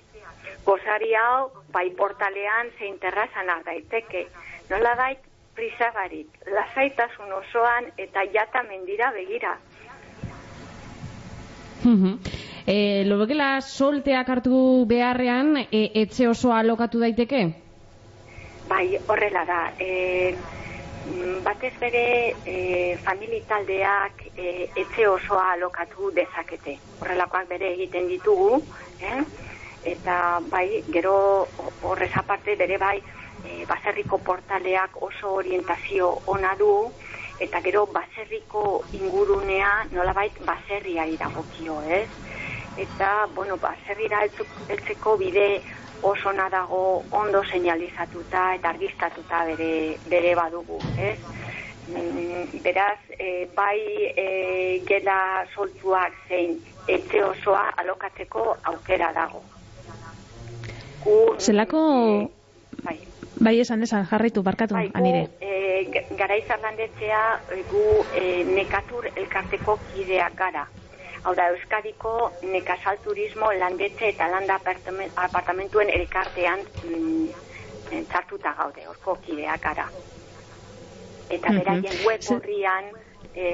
[0.64, 4.26] Gozari hau, bai portalean zein terrazan daiteke.
[4.70, 5.20] Nola bait,
[5.56, 9.56] prisa barik, lasaitasun osoan eta jata mendira begira.
[12.66, 17.42] e, lobekela solteak hartu beharrean, e, etxe osoa alokatu daiteke?
[18.68, 19.60] Bai, horrela da.
[19.80, 20.58] E, mm,
[21.44, 26.78] batez bere e, famili taldeak e, etxe osoa alokatu dezakete.
[27.00, 28.58] Horrelakoak bere egiten ditugu,
[29.00, 29.22] eh?
[29.88, 31.14] eta bai, gero
[31.82, 32.98] horrez aparte bere bai,
[33.44, 36.72] e, baserriko portaleak oso orientazio ona du,
[37.40, 42.08] eta gero baserriko ingurunea nolabait baserriari dagokio, ez?
[42.78, 44.20] Eta, bueno, baserrira
[44.68, 45.48] heltzeko bide
[46.02, 51.18] oso dago ondo seinalizatuta eta argistatuta bere, bere badugu, ez?
[51.88, 53.80] Mm, Beraz, e, bai
[54.16, 59.42] e, gela soltuak zein etxe osoa alokatzeko aukera dago.
[61.00, 61.80] Gu, Zelako...
[62.84, 62.98] bai.
[63.40, 65.28] Bai, esan esan, jarraitu, barkatu, Bai, gu, anire.
[65.40, 67.20] e, g- garaiz landetzea
[67.70, 70.66] gu e, nekatur elkarteko kideak gara.
[71.24, 77.28] Hau da, Euskadiko nekazal turismo landetxe eta landa apartamen- apartamentuen elkartean mm,
[78.10, 79.88] txartuta gaude, horko kideak gara.
[81.28, 82.90] Eta beraien web Ze- horrian,
[83.34, 83.48] e,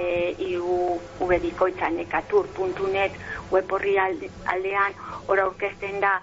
[0.51, 3.17] iu ubedikoitza nekatur.net
[3.51, 4.95] web horri alde- aldean,
[5.27, 6.15] hor aurkezten da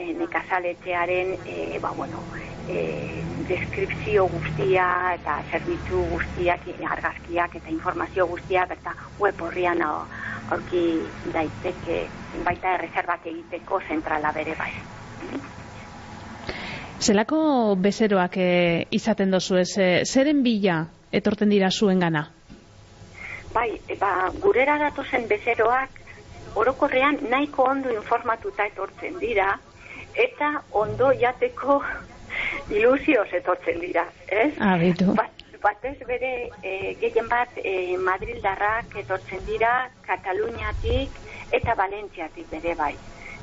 [0.00, 2.22] e, nekazaletxearen e, ba, bueno,
[2.68, 4.86] e, deskripzio guztia
[5.18, 10.06] eta zerbitzu guztiak, e, argazkiak eta informazio guztiak eta web horrian au-
[10.50, 10.84] aurki
[11.32, 12.02] daiteke
[12.44, 14.72] baita erreserbak egiteko zentrala bere bai.
[17.00, 20.82] Zelako bezeroak eh, izaten dozu ez, eh, zeren bila
[21.12, 22.26] etorten dira zuen gana?
[23.54, 25.96] Bai, e, ba, gurera datozen bezeroak
[26.60, 29.54] orokorrean nahiko ondo informatuta etortzen dira
[30.14, 31.82] eta ondo jateko
[32.76, 34.52] ilusioz etortzen dira, ez?
[34.60, 35.14] Agitu.
[35.18, 41.16] Bat, batez bere e, gehien bat e, Madrildarrak etortzen dira Kataluniatik
[41.52, 42.94] eta Valentziatik bere bai.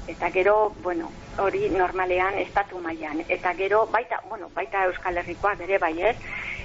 [0.07, 1.09] Eta gero, bueno,
[1.43, 6.15] hori normalean estatu mailan eta gero baita, bueno, baita Euskal Herrikoa bere bai, ez?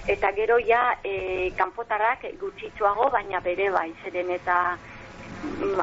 [0.07, 4.79] Eta gero ja e, kanpotarrak gutxitxoago baina bere bai, zeren eta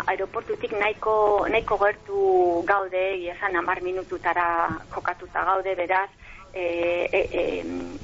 [0.07, 2.19] aeroportutik nahiko, nahiko gertu
[2.67, 6.09] gaude, esan amar minututara kokatuta gaude, beraz,
[6.53, 6.63] e,
[7.11, 7.43] e, e,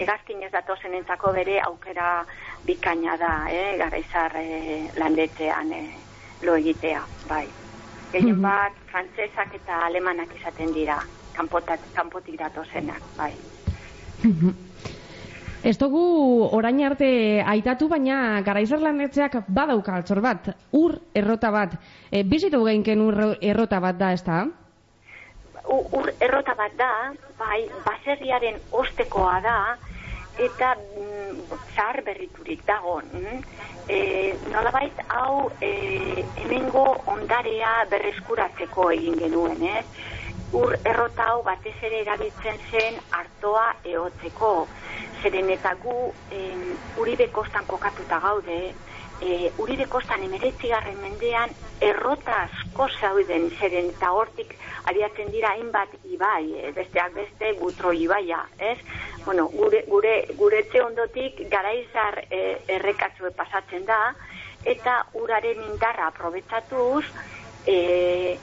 [0.03, 2.25] egazkin ez datozen entzako bere aukera
[2.65, 5.83] bikaina da, eh, garaizar e, landetzean e,
[6.41, 7.45] lo egitea, bai.
[8.11, 10.99] Gehien bat, frantsesak eta alemanak izaten dira,
[11.35, 13.33] kanpotat, kanpotik datozenak, bai.
[15.65, 16.01] Ez dugu
[16.53, 17.07] orain arte
[17.41, 21.73] aitatu, baina garaizar landetxeak badauka altxor bat, ur errota bat.
[22.11, 24.43] E, bizitu geinken ur errota bat da, ez da?
[25.65, 26.91] Ur errota bat da,
[27.39, 29.57] bai, baserriaren ostekoa da,
[30.37, 32.99] eta mm, zahar berriturik dago.
[33.09, 33.41] Mm?
[33.89, 33.97] E,
[34.53, 35.71] nolabait hau e,
[36.43, 39.85] hemengo ondarea berreskuratzeko egin genuen, ez?
[40.55, 44.51] Ur errota hau batez ere erabiltzen zen artoa ehotzeko.
[45.21, 45.95] Zeren eta gu
[46.31, 46.61] em,
[47.01, 48.59] Uribe kostan kokatuta gaude,
[49.21, 51.51] e, Uribe kostan emeretzigarren mendean
[51.83, 54.55] errota asko zauden zeren eta hortik
[54.91, 58.77] abiatzen dira hainbat ibai, e, besteak beste gutro ibaia, ez?
[59.25, 62.41] Bueno, gure, gure, gure etxe ondotik garaizar e,
[62.79, 64.01] errekatzue pasatzen da,
[64.63, 67.05] eta uraren indarra aprobetsatuz,
[67.65, 68.37] e,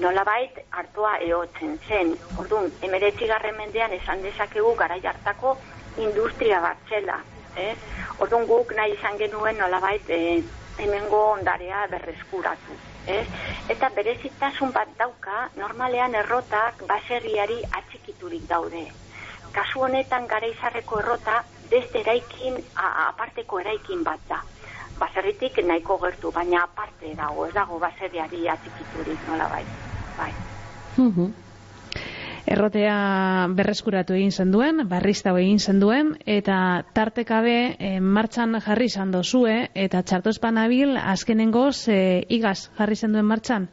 [0.00, 2.14] nolabait hartua ehotzen zen.
[2.38, 5.56] Orduan, emeretzigarren mendean esan dezakegu garai hartako
[5.96, 7.18] industria bat zela.
[7.56, 7.76] Ez?
[8.18, 10.40] Orduan guk nahi izan genuen nolabait e,
[10.78, 12.78] hemengo ondarea berreskuratu.
[13.06, 13.26] Ez?
[13.68, 18.86] Eta berezitasun bat dauka, normalean errotak baserriari atxikiturik daude.
[19.52, 22.56] Kasu honetan garaizarreko errota beste eraikin,
[23.08, 24.40] aparteko eraikin bat da.
[25.02, 29.66] Baserritik nahiko gertu, baina aparte dago, ez dago baserriari atxikiturik nolabait.
[30.18, 30.30] Bai.
[32.52, 32.94] Errotea
[33.56, 36.56] berreskuratu egin zenduen, barriztau egin zenduen, eta
[36.94, 39.54] tartekabe e, martxan jarri izan dozue,
[39.86, 43.68] eta txartozpan abil azkenengoz e, igaz jarri zenduen martxan?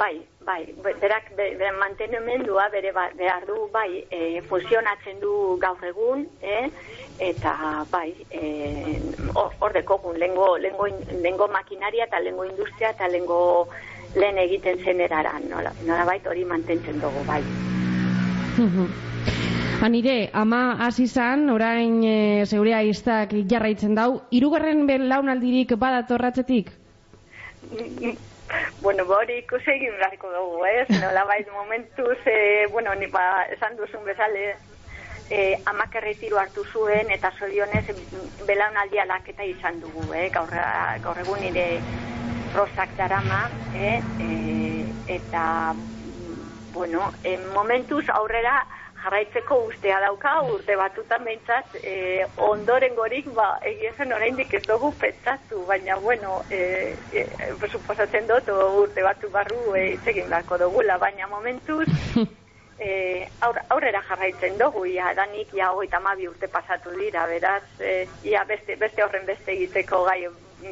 [0.00, 0.14] Bai,
[0.46, 1.46] bai, be- berak be,
[1.78, 6.70] mantenimendua bere ba, behar du, bai, e, funtzionatzen du gaur egun, eh?
[7.18, 8.98] eta bai, e,
[9.34, 10.88] hor dekogun, lengo, lengo,
[11.22, 13.68] lengo makinaria eta lengo industria eta lengo
[14.14, 17.42] lehen egiten zen eraran, nola, nola bait hori mantentzen dugu, bai.
[19.82, 26.70] Hanire, ama hasi zan, orain e, zeurea iztak jarraitzen dau, irugarren belaunaldirik badatorratzetik?
[28.80, 30.88] Bueno, ba, hori ikusi beharko dugu, ez?
[31.02, 34.56] Nola bait momentuz, e, bueno, ni ba, esan duzun bezale,
[35.30, 37.84] e, amak erretiru hartu zuen, eta zorionez
[38.46, 40.28] belaunaldi alaketa izan dugu, eh?
[40.34, 40.52] gaur,
[41.02, 41.66] gaur egun nire
[42.54, 44.00] rosak darama, eh?
[44.20, 44.84] e,
[45.16, 48.60] eta, mm, bueno, e, momentuz aurrera
[49.02, 54.92] jarraitzeko ustea dauka urte batutan behintzat e, ondoren gorik ba, egia zen oraindik ez dugu
[55.00, 57.26] pentsatu, baina bueno, e, e,
[57.70, 61.88] suposatzen dut urte batu barru e, egin beharko dugula, baina momentuz
[62.78, 62.92] e,
[63.40, 68.44] aur, aurrera jarraitzen dugu, ia danik ia hogeita hamabi urte pasatu dira, beraz, e, ia
[68.44, 70.20] beste, beste horren beste egiteko gai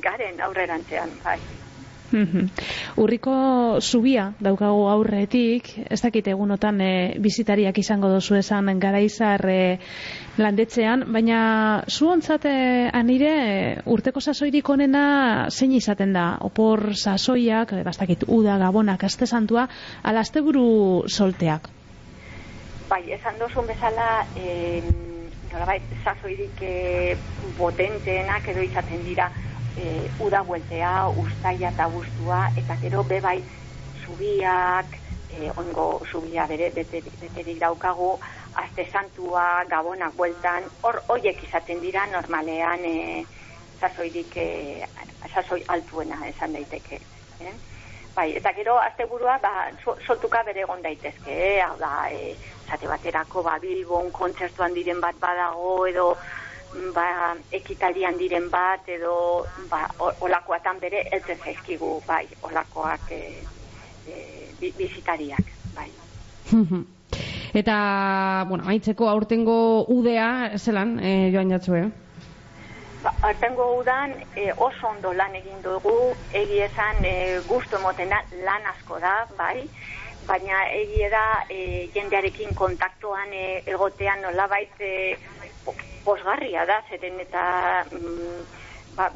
[0.03, 1.39] garen aurrerantzean, bai.
[2.11, 2.49] Mhm.
[2.99, 3.35] Urriko
[3.81, 6.93] zubia daukagu aurretik, ez dakit egunotan e,
[7.23, 9.79] bizitariak izango dozu esan garaizar e,
[10.39, 11.41] landetzean, baina
[11.89, 12.57] zuontzat e,
[12.93, 16.37] anire e, urteko sasoirik onena zein izaten da?
[16.41, 19.69] Opor sasoiak, e, bastakit uda, gabonak, aste santua,
[20.03, 21.71] ala asteburu solteak.
[22.91, 24.83] Bai, esan dozun bezala, eh,
[25.53, 27.15] nolabait, sasoirik eh,
[27.59, 29.29] potenteenak edo izaten dira
[29.77, 33.39] eh, uda bueltea, ustaia eta gustua, eta gero bebai
[34.05, 34.99] zubiak,
[35.39, 38.19] eh, ongo zubia bere, bete, beterik daukagu,
[38.55, 43.25] aste santua, gabonak bueltan, hor hoiek izaten dira normalean eh,
[43.81, 44.87] sasoirik, eh,
[45.35, 47.01] sasoi altuena esan daiteke.
[47.41, 47.55] Eh?
[48.15, 51.61] Bai, eta gero asteburua ba, so- soltuka bere egon daitezke, eh?
[51.63, 52.35] hau da, e,
[52.69, 56.17] zate baterako ba, Bilbon kontzertuan diren bat badago, edo
[56.95, 59.85] ba, ekitaldian diren bat, edo ba,
[60.21, 63.23] olakoatan bere eltzen zaizkigu, bai, olakoak e,
[64.07, 64.17] e,
[64.61, 65.45] bi- bizitariak,
[65.75, 65.91] bai.
[67.61, 71.89] Eta, bueno, haitzeko aurtengo udea, zelan, e, joan jatzue?
[73.03, 78.69] Ba, Artengo udan e, oso ondo lan egin dugu, egi esan e, gustu emotena lan
[78.71, 79.65] asko da, bai,
[80.29, 85.17] baina egie da e, jendearekin kontaktuan e, egotean nolabait e,
[86.05, 87.45] posgarria da, zeren eta
[87.93, 88.43] mm,
[88.97, 89.11] ba,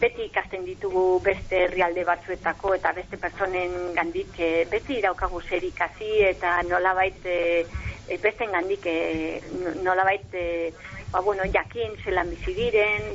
[0.00, 6.10] beti ikasten ditugu beste herrialde batzuetako eta beste pertsonen gandik e, beti daukagu zer ikasi
[6.28, 7.66] eta nolabait e,
[8.08, 10.72] e, besten gandik e, no- nolabait e,
[11.10, 13.14] ba, bueno, jakin zelan bizi diren,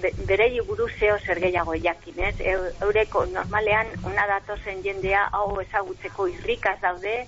[0.00, 2.34] be, berei buruz zeo zer gehiago jakin, ez?
[2.40, 7.26] Eu- Eureko normalean ona datozen jendea hau ezagutzeko irrikaz daude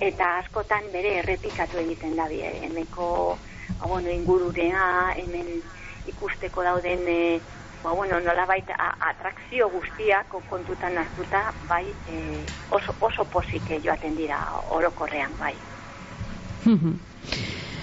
[0.00, 2.50] eta askotan bere errepikatu egiten da bie.
[3.80, 5.62] Ba, bueno, ingururea, hemen
[6.06, 7.42] ikusteko dauden e,
[7.82, 14.40] ba, bueno, nolabait a- atrakzio guztiak kontutan hartuta, bai, e, oso, oso posik joaten dira
[14.70, 15.54] orokorrean, bai.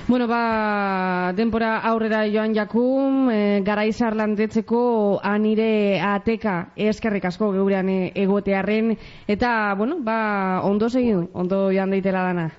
[0.08, 8.12] Bueno, ba, denpora aurrera joan jakum, e, garaizar landetzeko anire ateka eskerrik asko geurean e,
[8.16, 12.50] egotearren, eta, bueno, ba, ondo segin, ondo joan daitela dana.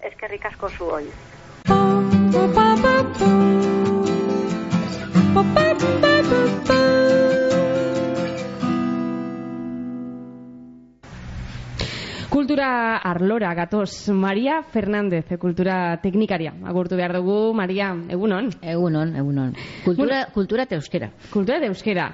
[0.00, 1.12] Eskerrik asko zu hoi.
[12.28, 16.52] Kultura arlora gatoz, Maria Fernández, e, kultura teknikaria.
[16.64, 18.50] Agurtu behar dugu, Maria, egunon.
[18.60, 19.54] Egunon, egunon.
[19.84, 21.10] Kultura, kultura eta euskera.
[21.32, 22.10] Kultura eta euskera.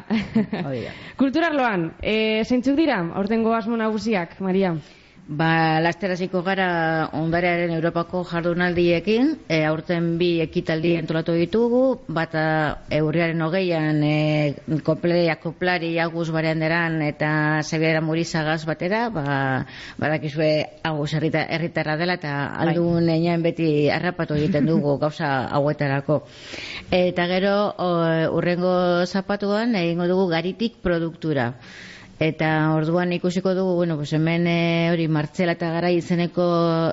[1.21, 4.77] Kultura arloan, e, zeintzuk dira, aurtengo asmo nagusiak, Maria?
[5.25, 11.81] Ba, lasteraziko gara ondarearen Europako jardunaldiekin, e, aurten bi ekitaldi entolatu ditugu,
[12.13, 12.43] bata
[12.93, 14.19] eurriaren hogeian e,
[14.85, 17.31] kopleia koplari agus bareanderan eta
[17.65, 19.25] Xabiera Murizagaz batera, ba,
[19.97, 20.51] badakizue
[20.85, 22.35] agus herrita, herritarra dela eta
[22.67, 26.21] aldun einan beti harrapatu egiten dugu gauza hauetarako.
[26.93, 27.91] Eta gero, o,
[28.37, 31.55] urrengo zapatuan egingo dugu garitik produktura.
[32.23, 36.45] Eta orduan ikusiko dugu, bueno, pues hemen e, hori martzela eta gara izeneko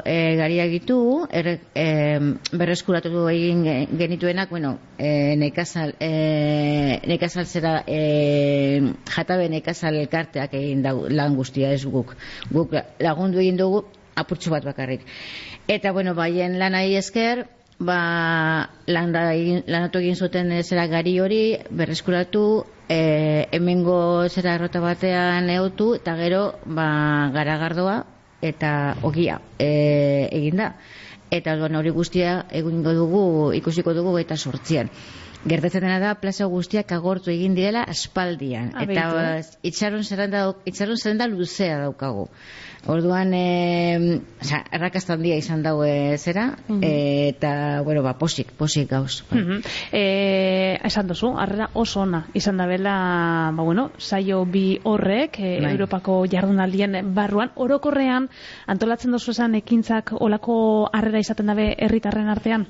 [0.03, 1.85] e, gariak ditugu, er, e,
[2.57, 8.81] berreskuratu egin ge- genituenak, bueno, e, nekazal, e, nekazal zera, e,
[9.13, 12.15] jatabe nekazal elkarteak egin dau, lan guztia ez guk.
[12.49, 13.85] Guk lagundu egin dugu
[14.17, 15.05] apurtxo bat bakarrik.
[15.69, 17.45] Eta, bueno, baien lanai esker,
[17.81, 22.43] ba, landa egin, lanatu egin zuten eh, zera gari hori berreskuratu
[22.87, 26.87] e, hemengo zera errota batean eotu eta gero ba,
[27.33, 27.97] garagardoa
[28.41, 28.73] eta
[29.07, 30.73] ogia e, egin da.
[31.31, 33.25] Eta orduan hori guztia egingo dugu
[33.55, 34.89] ikusiko dugu eta sortzian
[35.41, 38.67] Gertatzen dena da plaza guztiak agortu egin direla aspaldian.
[38.77, 39.05] Ah, eta
[39.65, 42.27] itxaron zerrenda itxaron zerrenda luzea daukagu.
[42.89, 46.47] Orduan eh, osea, errakasta handia izan daue zera
[46.81, 49.21] eta bueno, ba posik, posik gauz.
[49.29, 49.41] bai.
[49.41, 49.61] Mhm.
[49.91, 55.57] Eh, esan duzu, harrera oso ona izan da bela, ba bueno, saio bi horrek e.
[55.71, 58.29] Europako jardunaldien barruan orokorrean
[58.67, 62.67] antolatzen duzu esan ekintzak olako harrera izaten dabe herritarren artean.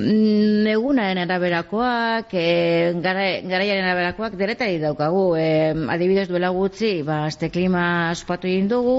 [0.00, 5.24] Mm, Egunaren araberakoak, e, gara, garaiaren araberakoak deretari daukagu.
[5.36, 5.48] E,
[5.96, 7.84] adibidez duela gutxi, ba, azte klima
[8.14, 8.96] ospatu egin dugu,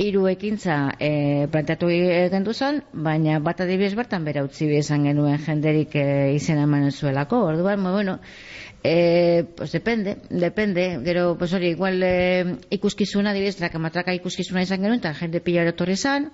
[0.00, 1.10] hiru ekintza e,
[1.52, 6.06] planteatu egin zen, baina bat adibidez bertan bera utzi izan genuen jenderik e,
[6.36, 7.44] izena eman zuelako.
[7.50, 8.18] Orduan, ba, bueno,
[8.82, 11.00] Eh, pues depende, depende.
[11.04, 15.96] Gero, pues hori, igual eh, ikuskizuna, adibidez, traka ikuskizuna izan genuen, eta jende pila erotorri
[15.96, 16.30] zan,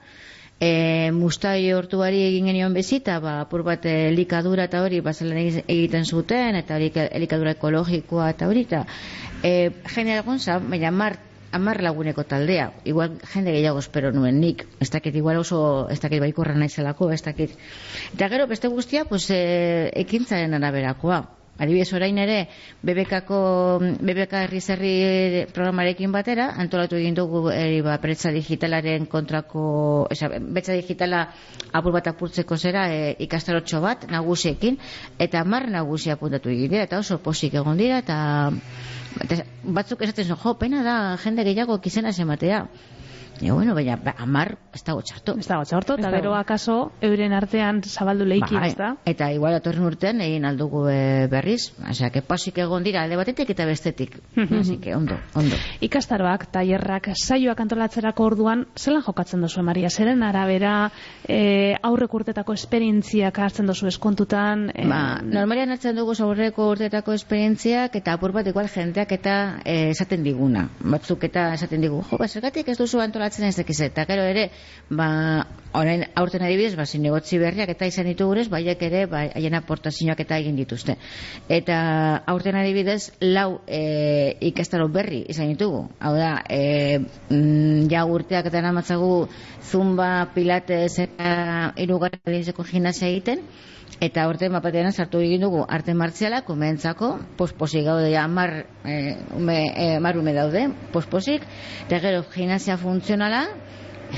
[0.61, 6.57] e, mustai hortuari egin genion bezita, ba, apur bat elikadura eta hori bazelan egiten zuten,
[6.57, 8.85] eta hori elikadura ekologikoa eta hori, eta
[9.43, 11.19] e, jende egon zan, baina mar,
[11.53, 16.21] amar laguneko taldea, igual jende gehiago espero nuen nik, ez dakit igual oso, ez dakit
[16.21, 17.57] baikorra naizelako, ez dakit.
[18.15, 21.25] Eta gero, beste guztia, pues, e, ekintzaren araberakoa.
[21.57, 22.37] Adibidez orain ere
[22.85, 23.39] BBKko
[23.81, 24.91] BBK herri
[25.55, 29.65] programarekin batera antolatu egin dugu eri ba pretza digitalaren kontrako,
[30.13, 31.23] esa, betza digitala
[31.73, 34.77] apur bat apurtzeko zera e, ikastarotxo bat nagusiekin
[35.19, 38.19] eta mar nagusi apuntatu egin dira eta oso posik egon dira eta,
[39.65, 42.67] batzuk esaten zo, jo, pena da jende gehiago kizena ematea.
[43.41, 45.37] E, bueno, baina ba, amar ez dago txarto.
[45.39, 48.95] Ez dago txarto, eta gero akaso euren artean zabaldu leiki, Bai, ez da?
[49.09, 51.73] Eta igual atorren urtean egin aldugu e, berriz.
[51.91, 54.19] Osea, que pasik egon dira alde batetik eta bestetik.
[54.61, 55.57] Así que ondo, ondo.
[55.85, 59.91] Ikastaroak, tailerrak, saioak antolatzerako orduan, zelan jokatzen duzu, Maria?
[59.91, 60.91] Zeren arabera,
[61.29, 64.69] e, aurrek urtetako esperientziak hartzen duzu eskontutan?
[64.75, 69.91] E, Ba, normalian hartzen dugu aurreko urtetako esperientziak eta apur bat igual jendeak eta eh,
[69.91, 70.69] esaten diguna.
[70.81, 74.51] Batzuk eta esaten digu, jo, ba, zergatik ez duzu antolatzen ez dakiz eta gero ere,
[74.91, 75.09] ba,
[75.77, 80.39] orain aurten adibidez, ba, zinegotzi berriak eta izan ditugurez, baiek ere, ba, haien aportazioak eta
[80.39, 80.97] egin dituzte.
[81.49, 81.79] Eta
[82.33, 85.87] aurten adibidez, lau e, ikastaro berri izan ditugu.
[86.01, 86.99] Hau da, e,
[87.29, 89.29] mm, ja urteak eta namatzagu
[89.63, 93.45] zumba, pilates eta adibidezeko gimnasia egiten,
[94.01, 99.57] Eta orte mapatean sartu egin dugu arte martziala, komentzako, posposik gaude, ja, mar, e, ume,
[99.73, 101.47] e, mar ume daude, posposik,
[101.87, 103.47] eta gero gimnasia funtzionala,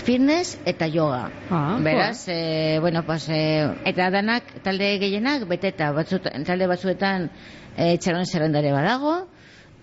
[0.02, 1.30] fitness eta yoga.
[1.50, 7.30] Ah, Beraz, e, bueno, pues, e, eta danak, talde gehienak, beteta, batzut, talde batzuetan
[7.76, 9.14] e, txaron zerrendare badago,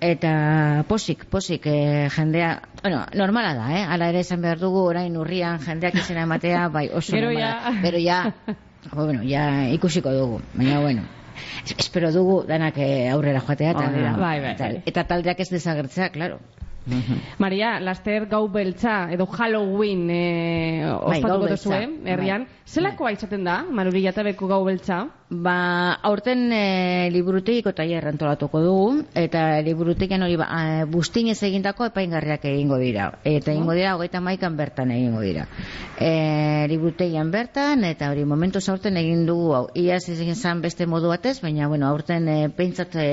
[0.04, 2.52] eta posik, posik e, jendea,
[2.84, 3.88] bueno, normala da, eh?
[3.96, 7.72] Ala ere esan behar dugu orain urrian jendeak izena ematea, bai, oso Gero normala.
[7.72, 7.80] ja.
[7.82, 8.20] Pero ja,
[8.94, 11.02] bueno, ja ikusiko dugu, baina bueno.
[11.66, 14.84] es- Espero dugu danak eh, aurrera joatea eta, Hori da, bai, bai, eta, bai.
[14.86, 16.40] eta taldeak ez desagertzea, claro.
[17.40, 22.46] Maria, laster gau beltza edo Halloween e, Bai, ospatuko gau duzu, eh, herrian.
[22.70, 25.08] Zelakoa izaten da, Maruri Jatabeko gau beltza?
[25.28, 32.46] Ba, aurten e, liburutegiko tailer antolatuko dugu, eta liburutegian hori ba, e, bustinez egindako epaingarriak
[32.46, 33.08] egingo dira.
[33.26, 35.48] Eta egingo dira, hogeita maikan bertan egingo dira.
[35.98, 41.10] E, liburutegian bertan, eta hori momentu aurten egin dugu, hau, iaz egin zan beste modu
[41.10, 43.10] batez, baina, bueno, aurten e, peintzat e,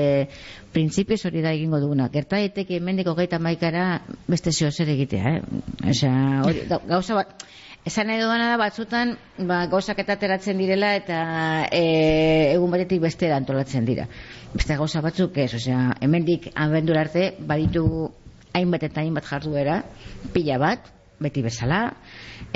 [0.71, 2.11] printzipioz hori da egingo duguna.
[2.13, 5.63] Gerta daiteke hemendik hogeita maikara beste zeo zer egitea, eh?
[5.89, 7.41] Osea, hori, gau- gauza bat,
[7.83, 9.09] Esan nahi dudana da batzutan
[9.43, 11.17] ba, gauzak eta ateratzen direla eta
[11.67, 14.05] e, egun batetik bestera antolatzen dira.
[14.53, 17.83] Beste gauza batzuk ez, osea, hemendik abendura arte baditu
[18.55, 19.81] hainbat eta hainbat jarduera,
[20.31, 20.87] pila bat,
[21.19, 21.81] beti bezala,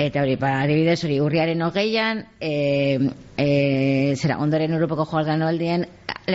[0.00, 2.54] eta hori, ba, adibidez hori, urriaren hogeian, e,
[3.36, 3.48] e,
[4.16, 5.84] zera, ondoren Europako aldien,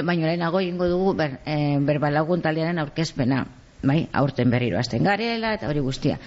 [0.04, 3.46] baino lehenago egingo dugu ber, e, berbalagun taldearen aurkezpena
[3.84, 6.18] bai, aurten berriro hasten garela eta hori guztia.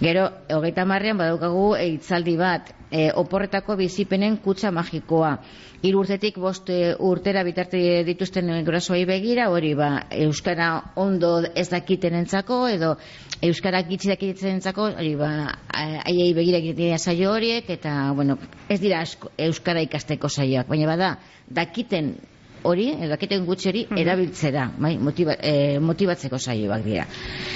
[0.00, 5.38] Gero, hogeita marrean badaukagu hitzaldi bat, e, oporretako bizipenen kutsa magikoa.
[5.82, 12.66] Hiru urtetik bost e, urtera bitarte dituzten gurasoei begira, hori ba, euskara ondo ez dakitenentzako
[12.68, 12.96] edo
[13.42, 15.30] euskara gitzi dakitenentzako, hori ba,
[15.72, 18.38] a- haiei begira egiten dira saio horiek eta bueno,
[18.68, 21.12] ez dira asko, euskara ikasteko saioak, baina bada
[21.48, 22.16] dakiten
[22.62, 27.06] hori, edo dakiten gutxi hori, erabiltzera, bai, motiba, e, motibatzeko saioak dira.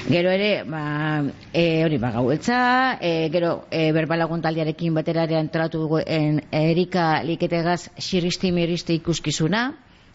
[0.08, 0.82] Gero ere, ba,
[1.52, 7.22] e, hori, ba, gaueltza, e, gero, e, berbalagun taldearekin batera ere antolatu dugu en, Erika
[7.24, 9.70] Liketegaz xiristi miriste ikuskizuna,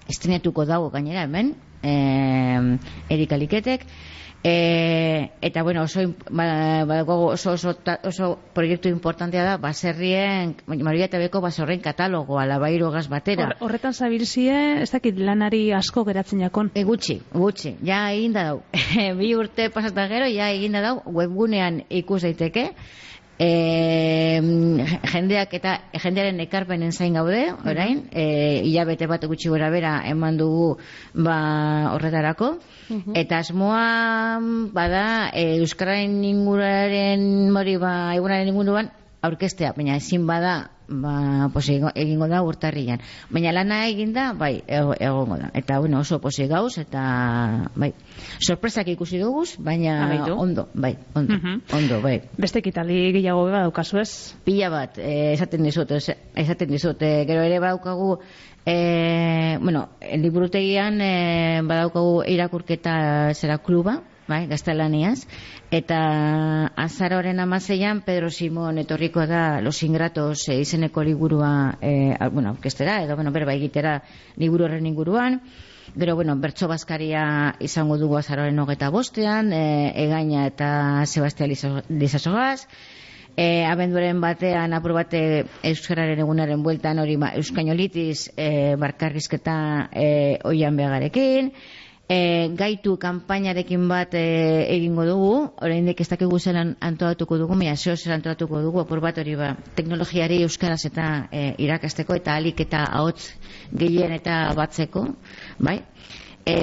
[0.07, 1.95] estrenetuko dago gainera hemen, e,
[3.09, 3.87] Erika Liketek,
[4.49, 5.99] E, eta bueno, oso,
[6.31, 12.45] ba, badago oso, oso, ta- oso proiektu importantea da baserrien, Maria eta Beko baserrien katalogoa,
[12.47, 13.49] labairu gaz batera.
[13.49, 16.71] Hor- Horretan zabilzie, ez dakit lanari asko geratzen jakon.
[16.79, 18.61] E, gutxi, gutxi, ja eginda dau.
[19.19, 22.69] Bi urte pasata gero, ja eginda dau, webgunean ikus daiteke,
[23.39, 24.41] e,
[25.11, 30.77] jendeak eta jendearen ekarpenen zain gaude, orain, e, hilabete bat gutxi gora bera eman dugu
[31.13, 31.37] ba,
[31.93, 32.55] horretarako,
[33.15, 34.39] eta asmoa
[34.73, 38.91] bada e, Euskararen inguraren, hori ba, egunaren inguruan,
[39.21, 43.01] aurkestea, baina ezin bada ba, posi egingo- da urtarrian.
[43.29, 45.49] Baina lana eginda, bai, ego- egongo da.
[45.53, 47.93] Eta, bueno, oso posi gauz, eta, bai,
[48.39, 50.33] sorpresak ikusi duguz, baina Amaitu.
[50.39, 51.61] ondo, bai, ondo, Mhm.
[51.75, 52.21] ondo, bai.
[52.37, 54.35] Beste ekitaldi gehiago beba daukazu ez?
[54.45, 58.19] Pila bat, eh, esaten dizut, esaten dizut, eh, gero ere badaukagu,
[58.65, 65.25] eh, bueno, liburutegian eh, badaukagu irakurketa zera kluba, bai, gaztelaniaz,
[65.71, 65.99] eta
[66.75, 73.01] azaroren amaseian Pedro Simon etorriko da Los Ingratos eh, izeneko liburua, eh, a- bueno, orkestera,
[73.03, 74.03] edo, bueno, berba egitera
[74.35, 75.41] liburu horren inguruan,
[75.97, 82.67] Gero, bueno, bertso bazkaria izango dugu azaroren hogeta bostean, e, egaina eta Sebastian Lizo- Lizasogaz,
[83.37, 90.07] e, abenduaren batean apur bate Euskararen egunaren bueltan hori ba, Euskainolitiz e, barkarrizketa e,
[90.43, 91.53] oian begarekin,
[92.09, 94.23] e, gaitu kanpainarekin bat e,
[94.75, 95.31] egingo dugu,
[95.61, 99.53] oraindik ez dakigu zelan antolatuko dugu, mea zeo zer antolatuko dugu, apur bat hori ba,
[99.75, 103.33] teknologiari euskaraz eta e, irakasteko eta alik eta ahots
[103.73, 105.07] gehien eta batzeko,
[105.59, 105.81] bai?
[106.47, 106.55] E,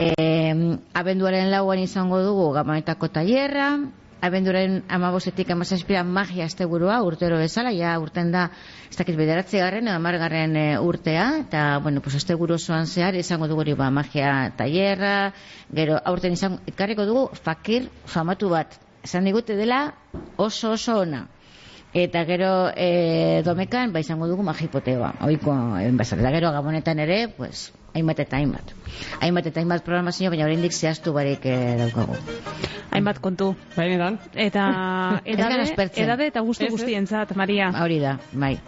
[0.96, 3.68] abenduaren lauan izango dugu gamonetako tailerra,
[4.24, 8.46] abenduaren amabosetik amazazpiran magia asteburua urtero bezala, ja urten da,
[8.90, 13.64] ez dakit bederatzi garren, amargarren e, urtea, eta, bueno, pues asteburu osoan zehar izango dugu
[13.66, 15.32] hori ba, magia tailerra,
[15.74, 19.86] gero aurten izango, ekarriko dugu fakir famatu bat, esan digute dela
[20.36, 21.26] oso oso ona.
[21.94, 26.24] Eta gero e, domekan, ba izango dugu magipoteoa, oiko enbazak.
[26.24, 28.74] Eta gero gabonetan ere, pues, hainbat eta hainbat.
[29.22, 32.18] Hainbat eta hainbat programazio, baina oraindik zehaztu barik e, daukagu.
[32.94, 33.54] Hainbat kontu.
[33.76, 34.18] Benetan.
[34.34, 34.66] Eta
[35.36, 35.66] edade,
[36.06, 37.72] edade eta gustu guztientzat, Maria.
[37.82, 38.58] Hori da, bai.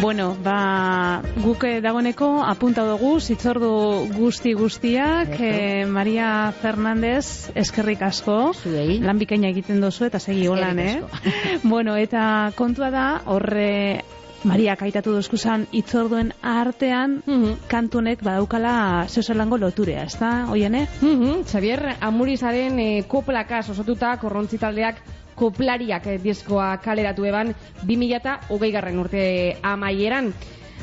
[0.00, 3.70] Bueno, ba, guk eh, dagoeneko apunta dugu, zitzordu
[4.12, 8.98] guzti guztiak, eh, Maria Fernandez, eskerrik asko, Zuei.
[9.00, 11.00] lan bikaina egiten dozu eta segi holan, eh?
[11.64, 14.04] Bueno, eta kontua da, horre,
[14.44, 17.22] Maria kaitatu dozkuzan itzorduen artean,
[17.66, 20.86] kantunek badaukala zeozelango loturea, ez da, oiene?
[21.00, 25.00] Mhm, Xavier Amurizaren e, koplakaz osotuta korrontzi taldeak
[25.36, 29.22] koplariak eh, diskoa kaleratu eban 2008 garren urte
[29.62, 30.32] amaieran.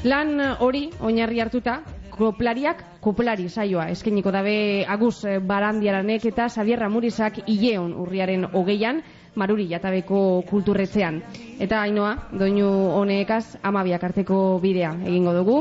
[0.03, 1.81] Lan hori oinarri hartuta
[2.13, 9.01] koplariak koplari saioa eskeniko dabe Agus eh, Barandiaranek eta Xavier Amurizak ileon urriaren hogeian
[9.35, 11.15] Maruri jatabeko kulturretzean.
[11.59, 12.67] Eta hainoa, doinu
[12.99, 15.55] honekaz amabiak arteko bidea egingo dugu.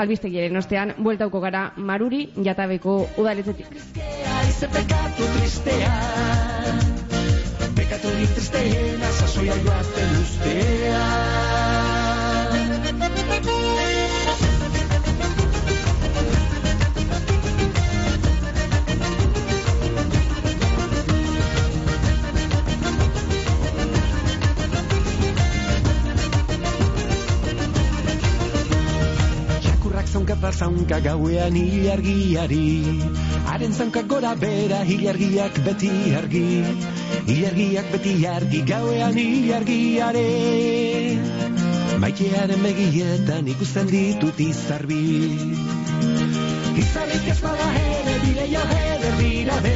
[0.00, 3.68] Albistegiaren ostean, bueltauko gara Maruri jatabeko udaletzetik.
[7.98, 11.38] Aize pekatu tristea Pekatu ni tristeena Sasoia joaten ustea
[30.48, 32.84] eta zaunka gauean ilargiari
[33.50, 36.97] Haren zaunka gora bera ilargiak beti argi
[37.28, 40.28] Ilargiak beti argi gauean ilargiare.
[41.98, 44.98] Maitearen begietan ikusten ditut izarbi
[46.78, 49.72] Izarrik ez bada ere bideio eder dira be.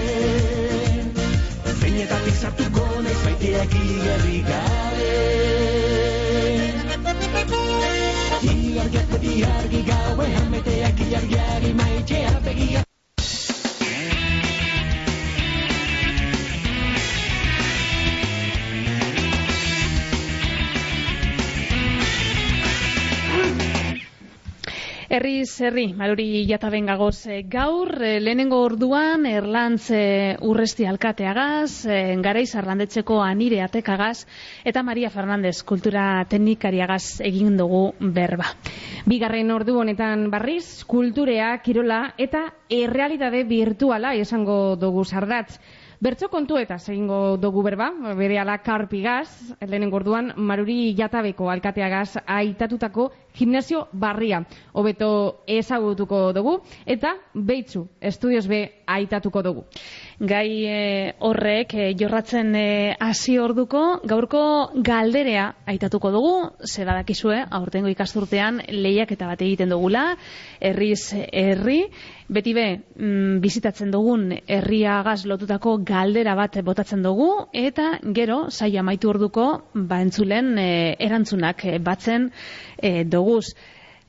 [1.81, 5.11] Zeinetatik sartuko naiz maiteak igerri gabe.
[8.53, 12.87] Ilargiak beti argi gauean meteak ilargiari maitea begia
[25.13, 32.15] Herriz herri, maruri jataben gagoz eh, gaur, eh, lehenengo orduan erlantz eh, urresti alkateagaz, eh,
[32.25, 34.25] garaiz arlandetzeko anire atekagaz,
[34.65, 38.55] eta Maria Fernandez kultura teknikariagaz egin dugu berba.
[39.05, 45.61] Bigarren ordu honetan barriz, kulturea, kirola eta errealitate virtuala esango dugu sardatz.
[46.03, 47.87] Bertso kontu eta egingo dugu berba,
[48.19, 53.05] bere ala karpigaz, lehenengo orduan maruri jatabeko alkateagaz aitatutako
[53.39, 54.41] gimnasio barria.
[54.75, 55.11] Hobeto
[55.47, 56.57] ezagutuko dugu
[56.97, 58.65] eta beitzu estudios be
[58.97, 59.63] aitatuko dugu.
[60.23, 64.43] Gai eh, horrek eh, jorratzen eh, hasi orduko, gaurko
[64.87, 70.05] galderea aitatuko dugu, ze badakizue, aurtengo ikasturtean lehiaketa bat egiten dugula,
[70.63, 71.81] herriz herri,
[72.31, 79.11] beti be, mm, bizitatzen dugun herriagaz lotutako galdera bat botatzen dugu, eta gero, saio amaitu
[79.11, 82.31] orduko, ba entzulen erantzunak batzen
[82.79, 83.57] eh, doguz.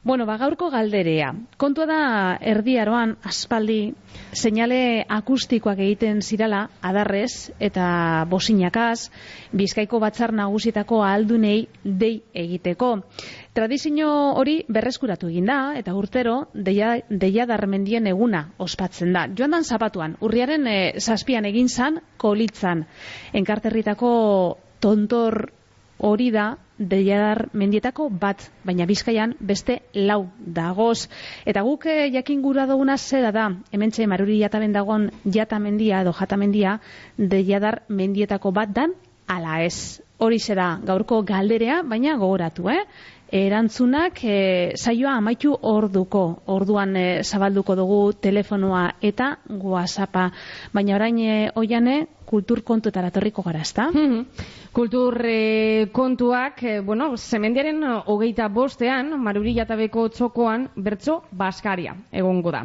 [0.03, 1.29] Bueno, ba, gaurko galderea.
[1.55, 1.97] Kontua da
[2.43, 3.93] erdiaroan aspaldi
[4.35, 7.85] seinale akustikoak egiten zirala adarrez eta
[8.27, 9.07] bosinakaz
[9.55, 12.91] Bizkaiko batzar nagusietako ahaldunei dei egiteko.
[13.55, 19.29] Tradizio hori berreskuratu egin da eta urtero deia, deia darmendien eguna ospatzen da.
[19.31, 22.83] Joan dan zapatuan, urriaren e, zazpian egin zan, kolitzan.
[23.31, 24.13] Enkarterritako
[24.83, 25.45] tontor
[25.97, 31.07] hori da deiadar mendietako bat, baina bizkaian beste lau dagoz.
[31.45, 36.13] Eta guk eh, jakin gura duguna zera da, hemen txe maruri jataben dagoen jatamendia edo
[36.19, 36.79] jatamendia
[37.17, 38.95] deiadar mendietako bat dan,
[39.27, 40.01] ala ez.
[40.17, 42.83] Hori zera gaurko galderea, baina gogoratu, eh?
[43.33, 44.33] Erantzunak e,
[44.77, 46.21] saioa amaitu orduko,
[46.53, 50.27] orduan e, zabalduko dugu telefonoa eta whatsappa.
[50.73, 51.95] Baina orain e, oiane,
[52.33, 53.89] kultur kontuetara torriko gara, ezta?
[54.73, 62.63] Kultur eh, kontuak, eh, bueno, zemendiaren hogeita bostean, Maruri Jatabeko txokoan, bertso Baskaria egongo da.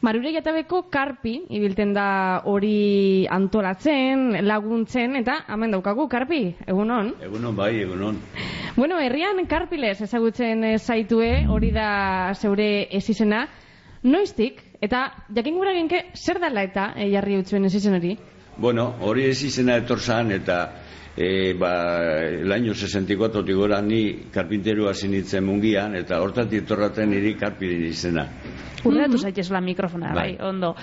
[0.00, 6.38] Maruri Jatabeko karpi, ibilten da hori antolatzen, laguntzen, eta hemen daukagu, karpi,
[6.72, 7.10] egunon?
[7.26, 8.16] Egunon, bai, egunon.
[8.78, 13.42] Bueno, herrian karpiles ezagutzen eh, zaitue, hori da zeure ezizena,
[14.02, 15.02] noiztik, eta
[15.36, 18.14] jakin gura genke, zer dala eta eh, jarri utzuen ezizen hori?
[18.56, 20.62] Bueno, hori ezizena etorzan, eta
[21.16, 27.84] e, ba, el año 64 tigora ni karpinterua sinitzen mungian eta hortatik etorraten niri karpidin
[27.90, 28.26] izena.
[28.84, 29.52] Urreatu mm -hmm.
[29.52, 30.36] la mikrofona, bai.
[30.36, 30.74] bai, ondo.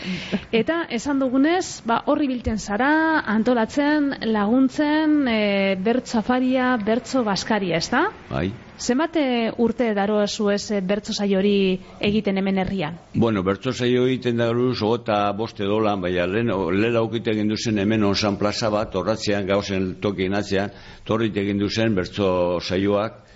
[0.52, 7.90] Eta esan dugunez, ba, horri bilten zara, antolatzen, laguntzen, e, bertso afaria, bertso baskaria, ez
[7.90, 8.10] da?
[8.30, 8.67] Bai.
[8.78, 12.98] Zemate urte daro esu ez eh, bertso hori egiten hemen herrian?
[13.16, 18.04] Bueno, bertso saio egiten daro eta boste dolan, baina lehen, lehen aukite egin duzen hemen
[18.04, 20.70] onzan plaza bat, horratzean gauzen tokien atzean,
[21.04, 23.28] torrit egin duzen bertso saioak,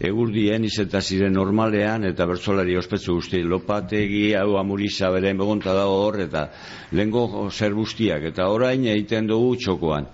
[0.00, 6.20] egurdien izeta ziren normalean eta bertsolari ospetsu guzti lopategi hau amurisa beren begonta dago hor
[6.20, 6.50] eta
[6.92, 10.06] lengo zer guztiak eta orain egiten dugu txokoan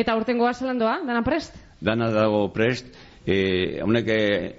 [0.00, 1.56] eta urtengoa zelandoa, dana prest?
[1.80, 2.88] dana dago prest
[3.26, 4.06] eh honek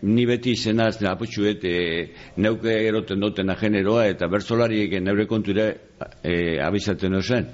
[0.02, 5.70] ni beti izenaz aputxuet e, neuke eroten dutena generoa eta bertsolariek neure kontura
[6.24, 7.48] e, abizaten zen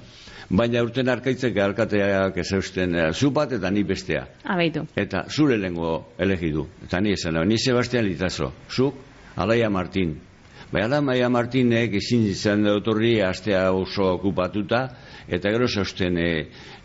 [0.50, 4.86] baina urten arkaitzek alkateak ez eusten e, zu bat eta ni bestea Abaitu.
[4.96, 8.94] eta zure lengo elegidu eta ni esan ni Sebastian Litazo zuk
[9.36, 10.18] Alaia Martin
[10.72, 14.88] Bai, Alaia Martinek ezin izan dautorri astea oso okupatuta
[15.28, 16.30] eta gero zeusten e,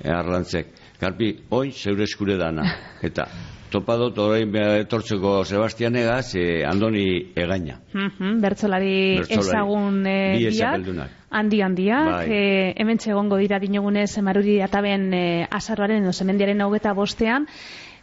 [0.06, 0.68] arlantzek.
[1.00, 2.68] Karpi, oin zeure eskure dana.
[3.08, 3.26] Eta
[3.72, 7.06] topadot orain etortzeko Sebastianegaz e, Andoni
[7.36, 7.80] Egaina.
[7.94, 8.94] Mm -hmm, bertzolari
[9.30, 10.90] ezagun e, biak.
[11.30, 12.26] Handi handiak, bai.
[12.34, 17.46] e, hemen txegongo dira dinogunez maruri ataben e, azarroaren edo zemendiaren hogeta bostean,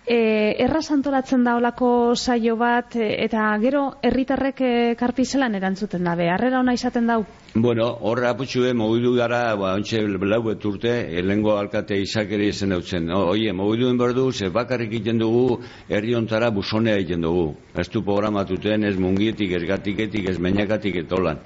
[0.06, 6.28] E, erraz antolatzen da olako saio bat, e, eta gero herritarrek e, karpizelan erantzuten dabe,
[6.30, 7.24] harrera ona izaten dau?
[7.56, 13.10] Bueno, horra aputxue, mogidu gara, ba, ontsa lauet urte, elengo alkate izakeri zen dautzen.
[13.10, 17.56] Oie, mogidu berdu, ze bakarrik egiten dugu, herri ontara busonea egiten dugu.
[17.74, 21.42] Ez du programatuten, ez mungietik, ez gatiketik, ez menakatik, etolan.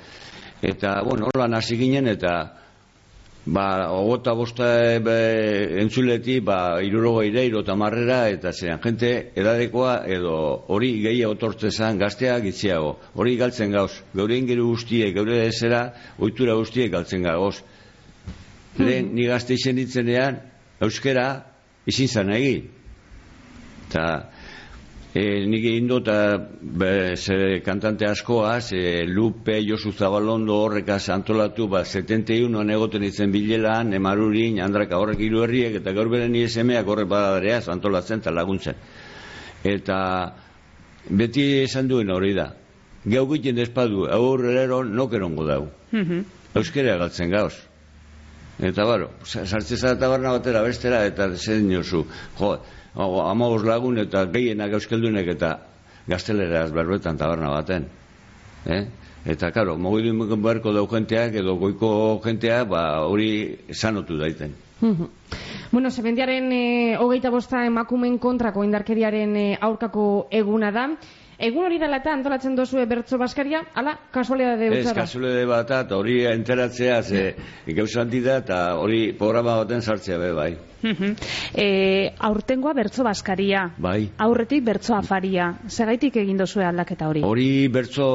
[0.61, 2.35] Eta, bueno, holan hasi ginen, eta
[3.47, 10.35] ba, ogota bosta e, entzuleti, ba, irurogo ire, irota marrera, eta zean, jente edadekoa, edo
[10.69, 12.97] hori gehiago tortzezan gaztea gitziago.
[13.15, 13.93] Hori galtzen gauz.
[14.15, 15.87] Gaur ingeru guztie, gaur ezera,
[16.19, 17.61] oitura guztie galtzen gauz.
[18.79, 20.39] Lehen, ni gazte izen ditzenean,
[20.81, 21.27] euskera,
[21.91, 22.69] izin zan egin.
[23.89, 24.05] Eta,
[25.11, 26.07] E, nik egin dut,
[27.19, 34.61] ze kantante askoaz, e, Lupe, Josu Zabalondo horrekaz antolatu, ba, 71 egoten izen bilelan, emarurin,
[34.63, 38.79] handraka horrek hiru herriek, eta gaur beren ISM-ak horrek badadareaz antolatzen eta laguntzen.
[39.67, 39.99] Eta
[41.11, 42.53] beti esan duen hori da.
[43.05, 45.65] Gau giten despadu, aurrero nokerongo dau.
[45.91, 47.55] Mm Euskera galtzen gauz.
[48.59, 52.03] Eta baro, sartzeza eta barna batera bestera, eta zen jozu.
[52.41, 52.57] Jo,
[52.95, 55.59] amagos lagun eta gehienak euskeldunek eta
[56.09, 57.87] gazteleraz berbetan taberna baten.
[58.67, 58.85] Eh?
[59.25, 64.55] Eta, karo, mogidu imuken beharko dau jenteak edo goiko jenteak, ba, hori sanotu daiten.
[65.71, 70.89] bueno, zebendiaren e, hogeita bosta emakumen kontrako indarkeriaren e, aurkako eguna da.
[71.41, 75.97] Egun hori dela eta antolatzen dozu bertso baskaria, ala, kasualidade dut Ez, kasualidade bat, eta
[75.97, 77.23] hori enteratzea, ze,
[77.79, 80.51] gauzan da, eta hori programa baten sartzea be, bai.
[81.65, 83.71] e, aurtengoa bertso baskaria.
[83.79, 84.11] Bai.
[84.19, 85.55] Aurretik bertso afaria.
[85.67, 87.25] Segaitik egin dozue aldaketa hori?
[87.25, 88.07] Hori bertso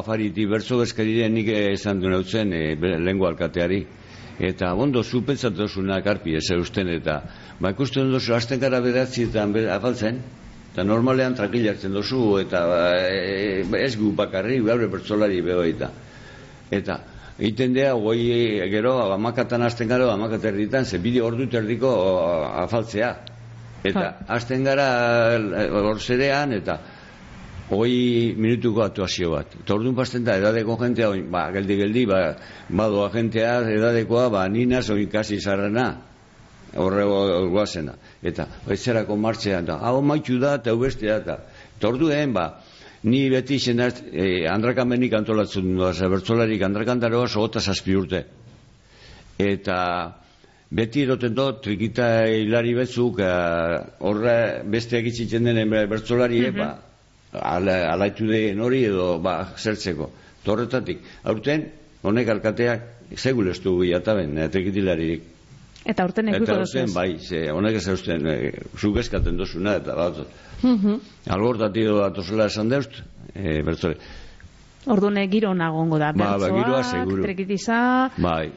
[0.00, 3.84] afariti, bertso baskarien nik esan du nautzen, e, lengua alkateari.
[4.42, 5.68] Eta bondo, zu pentsatu
[6.02, 7.22] karpi, ez eusten, eta
[7.60, 10.22] ba ikusten duzu, hasten gara beratzi eta afaltzen,
[10.72, 12.62] Eta normalean tranquila hartzen dozu, eta
[12.96, 15.90] e, ez gu bakarri, gaur bertzolari beho eta.
[17.38, 21.92] Egiten dea, goi gero, amakatan hasten gero, amakat erditan, ze bideo ordu terdiko
[22.62, 23.12] afaltzea.
[23.84, 24.88] Eta, hasten gara
[25.34, 26.78] eh, hor zerean, eta
[27.72, 29.56] hoi minutuko aktuazio bat.
[29.58, 32.22] Eta orduan pasten da, edadeko jentea, oin, ba, geldi-geldi, ba,
[32.68, 35.88] badoa jentea, edadekoa, ba, nina, zoin kasi zarrena,
[36.76, 37.04] horre
[37.50, 37.96] guazena.
[38.22, 41.38] Eta, etzerako martxean, da, hau maitu da, eta ubestea, eta,
[41.78, 42.46] eta orduen, ba,
[43.02, 48.22] ni beti zenaz, e, andrakamenik antolatzen du, bertzolarik andrakandaroa sogota zazpi urte.
[49.42, 49.78] Eta,
[50.70, 55.60] beti eroten do, trikita hilari betzuk, eh, horre beste egitzen den
[55.90, 56.70] bertzolari, mm ba,
[57.32, 60.10] ala, alaitu den hori edo ba, zertzeko.
[60.44, 61.68] Torretatik, aurten,
[62.02, 65.28] honek alkateak segul ez du bilataben, trikitilaririk.
[65.84, 69.96] Eta aurten ekuiko Eta aurten, bai, ze, honek ez eusten, e, zuk eskaten dozuna, eta
[69.98, 70.20] bat,
[70.62, 70.98] mm -hmm.
[71.34, 73.02] algortatik datozela esan deust,
[73.34, 73.96] e, bertzole.
[74.86, 77.22] Orduan giro nagongo da, ba, ba, giroa, seguru.
[77.22, 78.10] trekitiza...
[78.18, 78.52] Bai,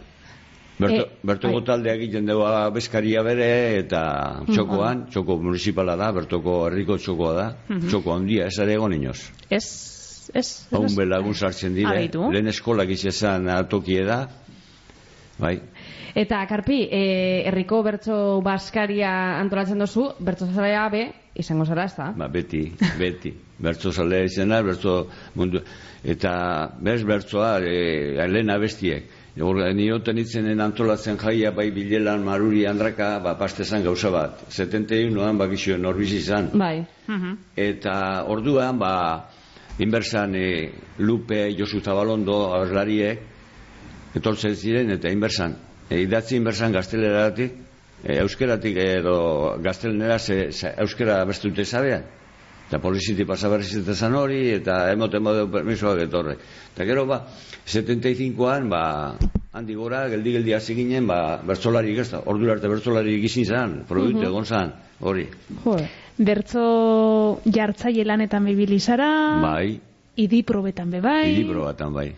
[0.77, 1.65] Berto, e, bertoko bai.
[1.65, 2.43] taldeak egiten dugu
[2.75, 4.01] bezkaria bere eta
[4.49, 7.45] txokoan, txoko municipala da, bertoko herriko txokoa da,
[7.87, 9.31] txoko handia, ez ere egon inoz.
[9.49, 9.63] Ez,
[10.33, 10.67] ez.
[10.75, 14.25] Haun belagun sartzen dire, lehen eskolak izan atokie da,
[15.39, 15.61] bai.
[16.15, 19.09] Eta, Karpi, e, herriko bertso baskaria
[19.41, 21.01] antolatzen dozu, bertso zalea be,
[21.35, 22.13] izango zara, ez da?
[22.15, 22.69] Ba, beti,
[23.01, 23.33] beti.
[23.59, 25.59] bertso zalea izena, bertso mundu.
[26.03, 26.31] Eta,
[26.79, 29.11] bez bertsoa, e, lehen abestiek.
[29.35, 34.45] Nioten itzenen antolatzen jaia bai bilelan maruri handraka, ba, pastezan gauza bat.
[34.47, 36.47] 71an bakizio norbizi izan.
[36.55, 36.85] Bai.
[37.59, 37.97] Eta
[38.31, 38.95] orduan, ba,
[39.83, 40.47] inbersan e,
[41.03, 43.31] Lupe, Josu Zabalondo, aberlariek,
[44.15, 45.57] etortzen ziren, eta inbersan,
[45.89, 47.55] e, idatzi inbersan gazteleratik,
[48.03, 49.17] e, euskeratik edo
[49.63, 52.05] gaztelenera ze, ze, euskera bestute zabean.
[52.65, 56.39] Eta poliziti pasabarrizetan hori, eta emoten modeu permisoak etorre.
[56.73, 57.19] Eta gero, ba,
[57.69, 58.85] 75an, ba,
[59.53, 64.31] handi gora, geldi-geldi hasi ginen, ba, bertzolari gazta, ordu arte bertzolari gizin zan, produktu uh
[64.31, 65.27] egon zan, hori.
[65.63, 65.77] Jo,
[66.17, 66.65] bertzo
[67.45, 69.11] jartzaile lanetan bibilizara,
[69.45, 69.77] bai.
[70.17, 71.35] idi probetan be bai.
[71.35, 72.09] Idi probetan bai.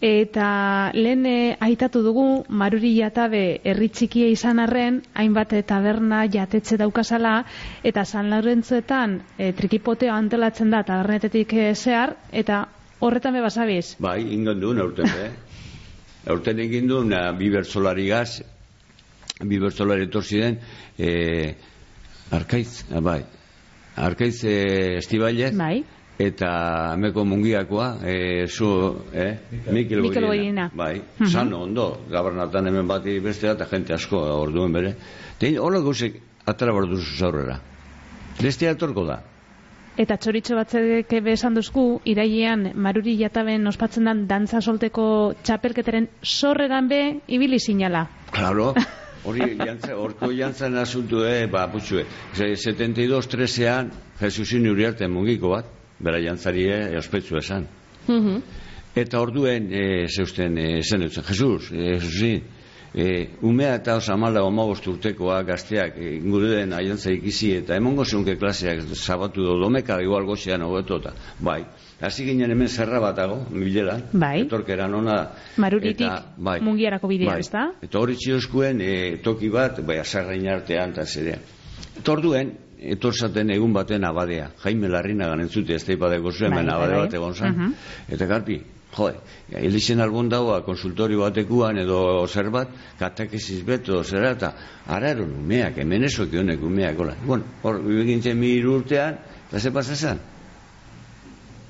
[0.00, 7.46] Eta lehen eh, aitatu dugu, maruri jatabe herri txikia izan arren, hainbat taberna jatetxe daukazala,
[7.82, 12.66] eta San Laurentzuetan e, trikipoteo antelatzen da tabernetetik e, zehar, eta
[13.00, 13.96] horretan be basabiz?
[13.98, 15.30] Bai, ingon duen aurten be.
[16.34, 18.42] aurten egin duen, bi bertzolari gaz,
[19.40, 20.60] bi bertzolari etorzi den,
[20.98, 21.54] e,
[22.36, 23.22] arkaiz, bai,
[23.96, 24.58] arkaiz e,
[25.00, 28.68] estibaile, bai eta meko mungiakoa, e, zu,
[29.12, 29.36] eh?
[29.70, 30.24] Mikel, Mikel.
[30.72, 31.26] Bai, uh -huh.
[31.26, 34.94] sano ondo, gabernatan hemen bati bestea, eta jente asko orduen bere.
[35.38, 37.60] Tein, hola gauzek atara borduzu zaurrera.
[38.42, 39.22] Bestea etorko da.
[39.96, 47.20] Eta txoritxo batzek besan duzku, irailean maruri jataben ospatzen dan dantza solteko txapelketeren sorreran be,
[47.28, 48.06] ibili sinala.
[48.30, 48.74] Claro,
[49.26, 52.04] hori jantza, orko jantzan asuntu, eh, ba, putxue.
[52.36, 53.90] 72-13an,
[54.20, 55.64] Jesusin uriarte mungiko bat,
[55.98, 57.66] bera jantzarie ospetsu esan.
[58.08, 58.42] Mhm.
[58.96, 62.42] Eta orduen, e, zeusten, e, zen dutzen, Jesus, e, Jesusin,
[62.96, 68.04] e, umea eta osa mala omagost urtekoa gazteak e, inguru den aiantza ikizi eta emongo
[68.04, 71.64] zeunke klaseak zabatu do domeka igual gozean eta bai,
[72.00, 74.40] hasi ginen hemen zerra batago, milela, bai.
[74.46, 77.40] etorkeran ona maruritik bai, mungiarako bidea, bai.
[77.40, 77.72] ezta?
[77.82, 81.44] Eta hori txioskuen e, toki bat, bai, azarrain artean, eta zerean.
[81.98, 84.50] Eta orduen, etorzaten egun baten abadea.
[84.62, 87.04] Jaime Larrina ganentzute, ez teipadeko zuen, bai, abade bai.
[87.06, 87.54] bat egon zan.
[87.54, 87.72] Uh -huh.
[88.14, 88.60] Eta garpi,
[88.96, 89.14] joe,
[89.52, 92.68] elixen albon dagoa konsultorio batekuan edo zer bat,
[92.98, 94.52] katakeziz beto, zera, eta
[94.86, 97.14] ara eron umeak, hemen esok honek umeak, hola.
[97.24, 99.18] Bueno, hor, bibegintzen mi iru urtean,
[99.48, 100.18] eta ze pasazan?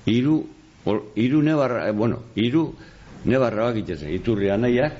[0.06, 0.46] Iru,
[0.84, 2.74] or, iru nebarra, eh, bueno, iru
[3.24, 4.92] nebarra bakitzezen, iturri anaiak,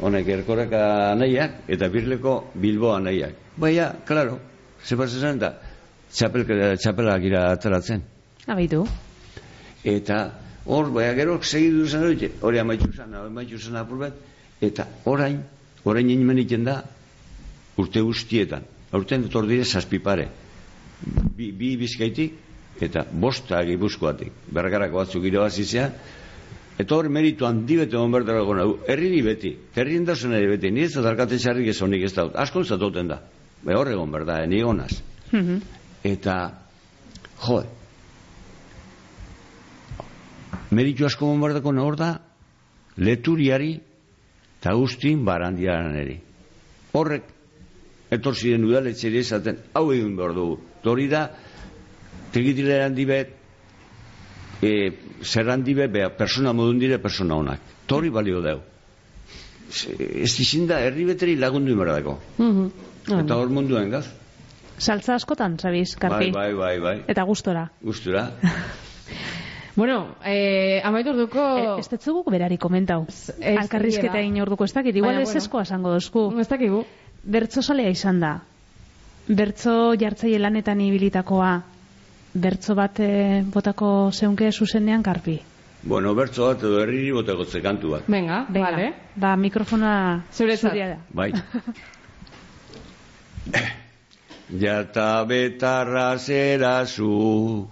[0.00, 3.34] honek erkoreka anaiak, eta birleko bilbo anaiak.
[3.56, 4.40] Baina, klaro,
[4.84, 5.54] Ze zen da,
[6.12, 8.02] txapelak gira ateratzen.
[8.46, 8.84] Abaitu.
[9.84, 10.18] Eta
[10.66, 14.14] hor, baina gero, segidu zen hori, hori amaitu zen, amaitu zen apur bat,
[14.60, 15.42] eta orain,
[15.84, 16.82] orain egin da,
[17.76, 18.64] urte guztietan.
[18.92, 20.28] Aurten dut dire zazpipare.
[21.36, 22.34] Bi, bi bizkaitik,
[22.80, 24.32] eta bosta gipuzkoatik.
[24.52, 25.90] Bergarako batzuk giro bazizea,
[26.80, 30.88] Eta hor meritu handi bete hon bertara gona, herri beti, herri endazen ere beti, nire
[30.88, 33.18] zatarkate txarrik ez honik ez dut, asko zatoten da.
[33.20, 34.92] Be hor egon, berda, eni egonaz.
[36.04, 36.36] Eta,
[37.46, 37.62] jo,
[40.72, 42.10] meritu asko bombardako nahor da,
[42.98, 43.72] leturiari
[44.60, 46.18] eta guztin barandiaran eri.
[46.92, 47.24] Horrek,
[48.12, 50.58] etor ziren udaletxeri esaten, hau egin behar dugu.
[50.84, 51.24] Hori da,
[52.34, 53.32] trigitile handi bet,
[54.62, 54.72] e,
[55.22, 57.72] zer handi bet, bea, persona modun dire, persona honak.
[57.86, 58.60] Torri balio deu.
[59.72, 62.18] Ez izin da, herri beteri lagundu imaradako.
[62.38, 62.91] Mhm.
[63.08, 64.06] Eta hor munduen gaz.
[64.78, 66.30] Saltza askotan, sabiz, karpi.
[66.30, 66.96] Bai, bai, bai, bai.
[67.08, 67.68] Eta gustora.
[67.82, 68.30] Gustura.
[69.74, 71.42] Bueno, eh, amaitu orduko...
[71.56, 73.06] E, ez tetzugu berari komentau.
[73.08, 74.98] ez Alkarrizketa egin orduko ez dakit.
[75.00, 76.26] Igual ez eskoa esango dozku.
[76.40, 76.82] Ez dakigu.
[77.24, 78.34] Bertzo salea izan da.
[79.28, 81.54] Bertzo jartzaile lanetan ibilitakoa.
[82.34, 85.38] Bertzo bat eh, botako zeunke zuzenean karpi.
[85.82, 88.04] Bueno, bertso bat edo herriri boteko kantu bat.
[88.06, 88.92] Venga, Venga, vale.
[89.16, 90.98] ba, mikrofona zuria da.
[91.10, 91.32] Bai.
[94.62, 97.68] Jata betarra zerazu,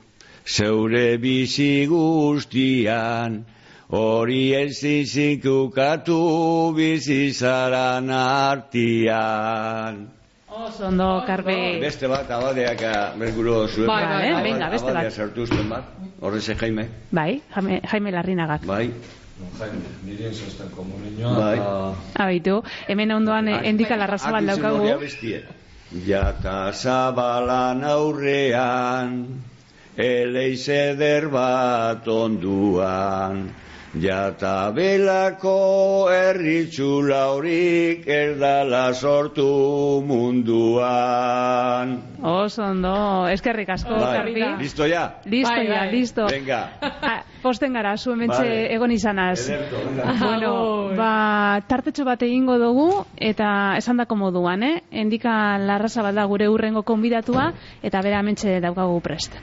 [0.46, 3.44] zeure bizi guztian,
[3.90, 10.08] hori ez izikukatu bizi zaran artian.
[10.50, 11.78] Oso ondo, karpi.
[11.80, 12.82] Beste bat, abadeak
[13.20, 13.86] berguro zuen.
[13.86, 14.42] Bai, bai, bai.
[14.48, 14.96] venga, beste bat.
[15.04, 16.88] Abadea sartu uzten bat, horrez Jaime.
[17.12, 18.66] Bai, Jaime, Jaime Larrinagak.
[18.66, 18.90] Bai,
[20.04, 21.32] Nire inzazten komunioa.
[21.36, 21.56] Bai.
[22.24, 25.59] Abaitu, hemen ondoan eh, endika larrazabal Akitzen daukagu.
[25.90, 29.42] Jata zabalan aurrean,
[29.98, 33.50] eleiz eder bat onduan,
[33.94, 41.96] jata belako erritxula horik erdala sortu munduan.
[42.22, 44.44] Oso ondo, eskerrik asko, karpi.
[44.62, 45.20] listo ya?
[45.24, 45.90] Listo Bai, ya, bai.
[45.92, 46.26] listo.
[46.30, 46.60] Venga.
[46.80, 48.74] Ah, posten gara, zu hementxe Vale.
[48.74, 49.48] egon izanaz.
[49.48, 50.14] Ederto, venga.
[50.30, 54.82] Bueno, ba, tartetxo bat egingo dugu, eta esandako moduan, eh?
[54.90, 59.34] Endika larraza da gure urrengo konbidatua, eta bera hementxe daukagu prest.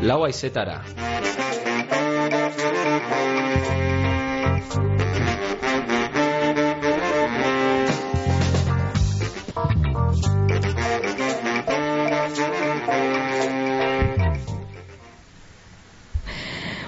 [0.00, 0.78] Lau aizetara.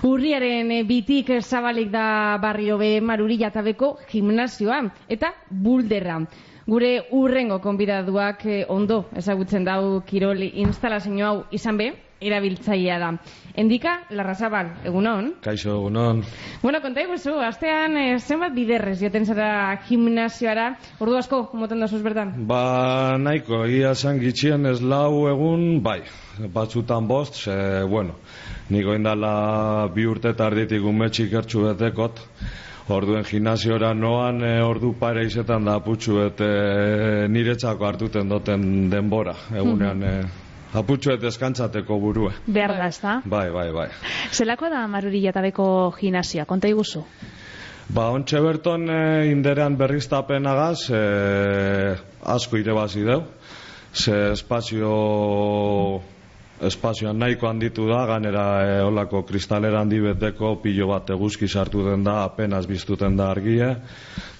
[0.02, 6.16] Urriaren eh, bitik eh, zabalik da barrio be maruri jatabeko gimnasioa eta bulderra.
[6.64, 11.90] Gure urrengo konbidaduak eh, ondo ezagutzen dau kirol instalazio hau izan be,
[12.22, 13.10] erabiltzailea da.
[13.58, 15.32] Endika, Larrazabal, egunon.
[15.44, 16.22] Kaixo, egunon.
[16.62, 19.50] Bueno, konta iguzu, astean eh, zenbat biderrez joten zara
[19.88, 20.70] gimnasioara,
[21.04, 22.32] ordu asko, moten da bertan?
[22.48, 26.00] Ba, nahiko, egia esan gitxien ez lau egun, bai,
[26.54, 28.16] batzutan bost, ze, bueno,
[28.70, 32.24] niko indala bi urte eta arditik umetxik ertxu betekot,
[32.88, 39.34] orduen gimnaziora noan e, ordu pare izetan da aputxu eta e, niretzako hartuten doten denbora,
[39.54, 40.14] egunean, e,
[40.72, 42.32] aputxu eta eskantzateko burue.
[42.46, 43.20] Behar da, ezta?
[43.24, 43.88] Bai, bai, bai.
[44.32, 45.66] Zelakoa da maruri jatabeko
[45.98, 47.04] gimnasioa, konta iguzu?
[47.92, 49.02] Ba, ontxe berton e,
[49.32, 51.02] inderean berriztapenagaz e,
[52.36, 53.24] asko irebazi deu.
[53.92, 54.92] Ze espazio
[56.66, 62.04] espazioan nahiko handitu da, ganera e, olako kristalera handi beteko pilo bat eguzki sartu den
[62.04, 63.68] da, apenas biztuten da argie,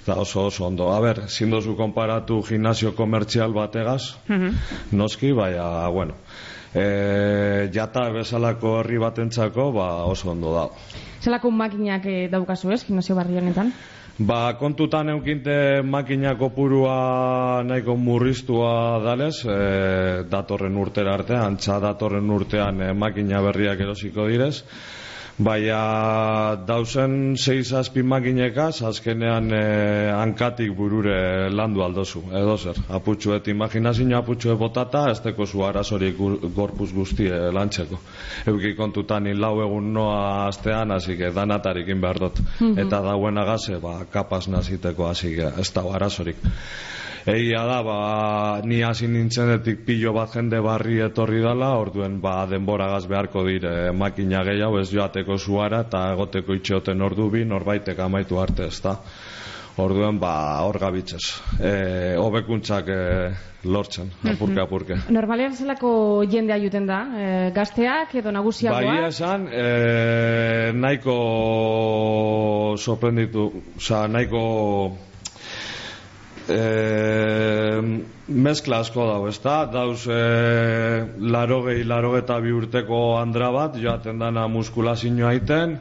[0.03, 0.91] eta oso oso ondo.
[0.95, 4.15] A ber, zindozu konparatu gimnasio komertzial bategaz,
[4.93, 6.19] noski, baina, bueno,
[6.75, 10.69] e, jata bezalako herri batentzako, ba, oso ondo da.
[11.23, 13.71] Zelako makinak eh, daukazu ez, gimnasio barri honetan?
[14.19, 22.83] Ba, kontutan eukinte makina kopurua nahiko murriztua dalez, e, datorren urtera arte, antza datorren urtean
[22.83, 24.65] e, makina berriak erosiko direz.
[25.39, 29.63] Baina dauzen sei zazpi makinekaz, azkenean e,
[30.13, 32.77] hankatik burure landu aldozu, edo zer.
[32.93, 37.99] Aputxuet, imaginazio aputxuet botata, ez teko zu arazorik gu- gorpuz guztie lantzeko.
[38.47, 42.39] Euki kontutan lau egun noa astean, hasi que danatarikin behar dut.
[42.77, 46.37] Eta dauen agaze, ba, kapaz naziteko, hasi ez da arazorik.
[47.23, 47.97] Egia da, ba,
[48.67, 54.43] ni hasi nintzenetik pilo bat jende barri etorri dala, orduen ba, denboragaz beharko dire makina
[54.49, 58.97] gehiago ez joateko zuara eta egoteko itxeoten ordu bi norbaitek amaitu arte ez da.
[59.83, 60.35] Orduen, ba,
[60.67, 61.23] hor gabitzez.
[61.63, 61.71] E,
[62.21, 62.99] hobekuntzak e,
[63.65, 64.99] lortzen, apurke, apurke.
[65.15, 65.93] Normalean zelako
[66.29, 68.83] jendea juten da, eh, gazteak edo nagusiagoa?
[68.83, 71.17] Bai, esan, e, nahiko
[72.83, 73.47] sorprenditu,
[73.79, 74.43] oza, nahiko
[76.49, 77.81] e,
[78.29, 79.65] mezkla asko dago, ez da?
[79.71, 80.21] Dauz e,
[81.19, 85.79] larogei, larogeta bi urteko andra bat, joaten dana muskulazioa aiten,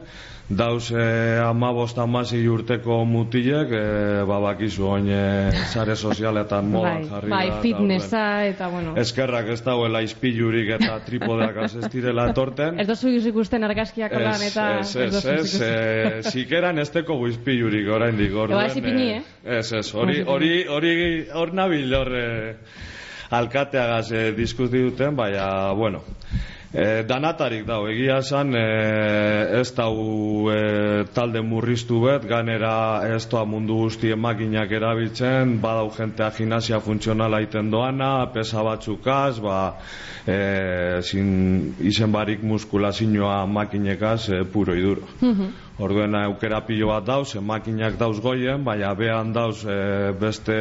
[0.48, 5.22] dauz e, amabost amasi urteko mutilek, e, babakizu oin e,
[5.72, 8.94] sare sozialetan moda bai, jarri bai, da, fitnessa eta bueno.
[9.00, 12.80] Eskerrak ez dagoela izpilurik eta tripodeak az ez direla torten.
[12.80, 14.68] Ez dozu ikusten argazkiak holan eta...
[14.80, 18.58] Ez, ez, ez, ez, zikeran ez teko guizpilurik oraindik orduen.
[18.58, 19.58] Eba, ez ipini, eh?
[19.58, 20.94] Ez, ez, hori, hori, hori,
[21.32, 22.80] hor nabil hor eh,
[23.32, 26.02] alkateagaz eh, diskuti duten, baina, bueno,
[26.72, 28.60] E, danatarik dau, egia esan e,
[29.58, 36.30] ez dau e, talde murriztu bet, ganera ez doa mundu guztien makinak erabiltzen, badau jentea
[36.32, 39.58] gimnasia funtzionala iten doana, pesa batzukaz, ba,
[40.24, 40.38] e,
[41.04, 45.04] zin, izen barik muskulazioa makinekaz e, puro iduro.
[45.82, 49.76] Orduen aukera pilo bat dauz, e, makinak dauz goien, baina behan dauz e,
[50.16, 50.56] beste,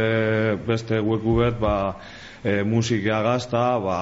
[0.68, 1.78] beste hueku bet, ba,
[2.44, 4.00] e, musika gazta, ba,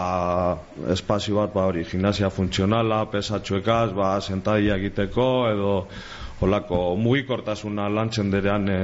[0.91, 5.75] espazio bat, ba, hori, gimnasia funtzionala, pesatxuekaz, ba, sentadia egiteko, edo,
[6.39, 8.81] holako, mugikortasuna lantzen derean e,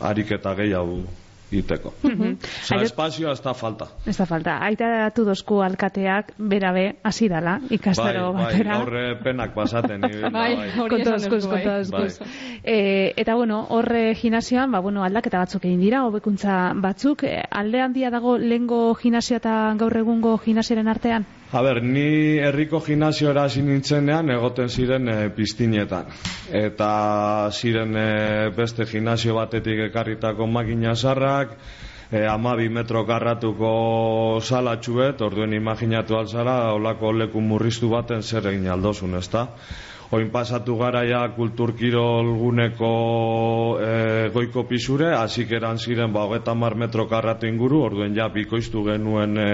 [0.00, 1.02] ariketa gehiago
[1.50, 1.94] iteko.
[2.04, 3.86] Osa, Aire- espazioa ez da falta.
[4.06, 4.58] Ez da falta.
[4.66, 8.78] Aita datu dozku alkateak berabe hasi dala ikastaro bai, bai, batera.
[8.78, 10.04] gaur eh, penak pasaten.
[10.04, 10.68] ibilda, Bai, bai.
[10.78, 11.02] hori
[11.90, 12.08] bai.
[12.64, 17.24] E, eta bueno, horre gimnasioan, ba, bueno, aldaketa batzuk egin dira, hobekuntza batzuk.
[17.24, 21.26] E, alde handia dago lehengo gimnasioa eta gaur egungo gimnasioaren artean?
[21.48, 26.10] A ber, ni herriko gimnasiora hasi nintzenean egoten ziren e, piztinetan.
[26.52, 26.88] Eta
[27.56, 28.08] ziren e,
[28.56, 31.56] beste gimnasio batetik ekarritako makina sarrak,
[32.12, 33.72] e, amabi metro karratuko
[34.44, 39.48] salatxuet, orduen imaginatu alzara, olako leku murriztu baten zer egin aldozun, ezta?
[40.08, 42.92] Oin pasatu gara ja kulturkirol guneko
[43.76, 43.90] e,
[44.32, 49.36] goiko pisure, hasik eran ziren ba, hogeta mar metro karratu inguru, orduen ja bikoiztu genuen
[49.36, 49.50] e,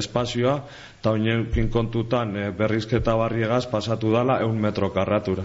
[0.00, 0.56] espazioa,
[0.98, 5.44] eta oinekin kontutan e, berrizketa barriegaz pasatu dala eun metro karratura.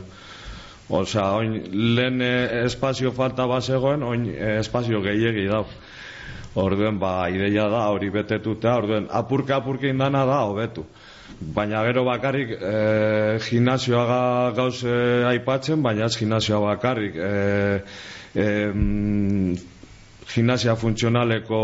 [0.90, 1.54] Osea, oin,
[1.96, 2.32] lehen e,
[2.66, 5.66] espazio falta bazegoen, oin e, espazio gehiegi dau.
[6.60, 10.84] Orduen, ba, ideia da, hori betetuta, orduen, apurka apurka indana da, hobetu.
[11.54, 12.74] Baina gero bakarrik e,
[13.48, 14.98] gimnasioa ga- gauz e,
[15.32, 17.16] aipatzen, baina ez gimnasioa bakarrik.
[17.16, 17.82] E,
[18.36, 18.48] e,
[20.34, 21.64] gimnasia funtzionaleko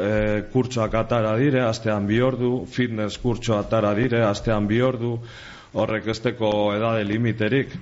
[0.00, 0.12] e,
[0.52, 5.18] kurtsoak atara dire, astean bi ordu, fitness kurtso atara dire, astean bi ordu,
[5.72, 7.74] horrek esteko edade limiterik.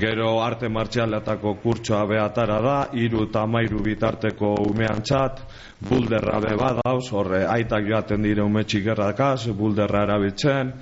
[0.00, 5.40] Gero arte martxaletako kurtsoa behatara da, iru eta mairu bitarteko umean txat,
[5.88, 10.72] bulderra be horre aitak joaten dire ume txikerrakaz, bulderra erabiltzen,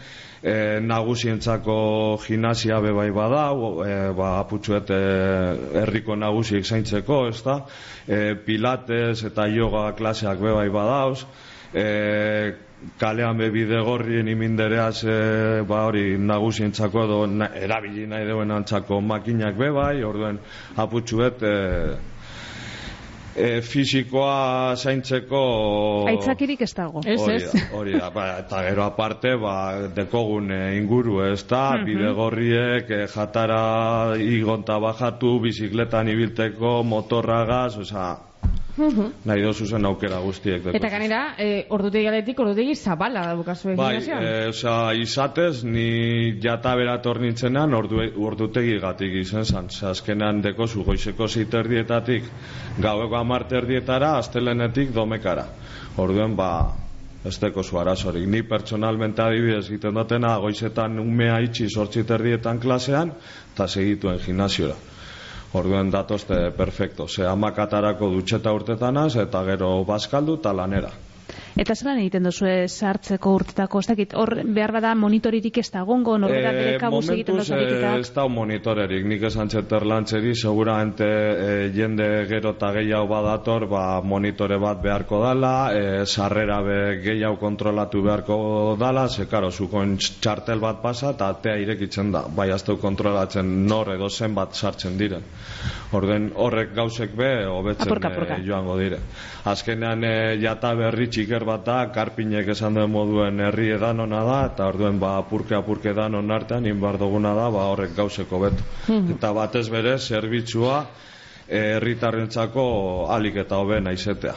[0.43, 5.01] e, nagusientzako gimnasia be bai badau, e, ba, aputxuet e,
[5.83, 7.61] herriko nagusiek zaintzeko, ez da?
[8.07, 11.25] E, pilates eta yoga klaseak be bai badauz,
[11.73, 11.87] e,
[12.99, 15.19] kalean be bidegorrien imindereaz e,
[15.69, 20.41] ba hori nagusientzako edo na, erabili nahi deuen antzako makinak be bai, orduen
[20.77, 21.55] aputxuet e,
[23.37, 25.43] e, fisikoa zaintzeko
[26.09, 27.03] Aitzakirik ez dago.
[27.05, 29.55] hori da, hori da, ba, eta gero aparte, ba,
[29.95, 38.11] dekogun eh, inguru, ez da, bidegorriek, eh, jatara igonta bajatu, bizikletan ibilteko, motorragaz, oza,
[38.77, 40.65] nahi dozu zen aukera guztiek.
[40.73, 44.25] Eta ganera, e, ordutegi aletik, ordutegi zabala da bukazue Bai, gimnasioan.
[44.25, 49.69] e, osea, izatez, ni jata berator nintzenan ordu, ordutegi gatik izen zan.
[49.93, 52.25] Azkenan dekozu goizeko ziterdietatik
[52.81, 55.47] gaueko amarterdietara, astelenetik domekara.
[56.01, 56.73] Orduen, ba,
[57.25, 58.25] ez dekozu arazorik.
[58.27, 63.13] Ni pertsonalmente adibidez egiten dutena, goizetan umea itxi sortziterdietan klasean,
[63.53, 64.92] eta segituen gimnasiora.
[65.53, 67.07] Orduen datozte perfecto.
[67.09, 70.93] Ze amakatarako dutxeta urtetanaz, eta gero bazkaldu eta lanera.
[71.53, 76.15] Eta zelan egiten duzu sartzeko urtetako, ez dakit, hor behar bada monitoririk ez da gongo,
[76.21, 77.99] norbera bere kabuz egiten duzu eh, ariketak.
[78.01, 83.85] ez da monitorerik, nik esan txeter lantzeri, seguramente eh, jende gero eta gehiago badator, ba,
[84.01, 88.39] monitore bat beharko dala, eh, sarrera be gehiago kontrolatu beharko
[88.81, 93.93] dala, ze karo, zukon txartel bat pasa, eta atea irekitzen da, bai azteu kontrolatzen nor
[93.93, 95.29] edo zen bat sartzen diren.
[95.93, 99.03] Orden horrek gauzek be, hobetzen eh, joango dire.
[99.45, 104.69] Azkenean e, jata berri txiker bat da, karpinek esan duen moduen herri edanona da, eta
[104.71, 108.67] orduen ba apurke apurke edanon artean, inbar duguna da, ba horrek gauzeko betu.
[109.17, 110.83] Eta batez bere, zerbitzua
[111.49, 112.65] eh, herritarrentzako
[113.11, 114.35] alik eta hobena izetea.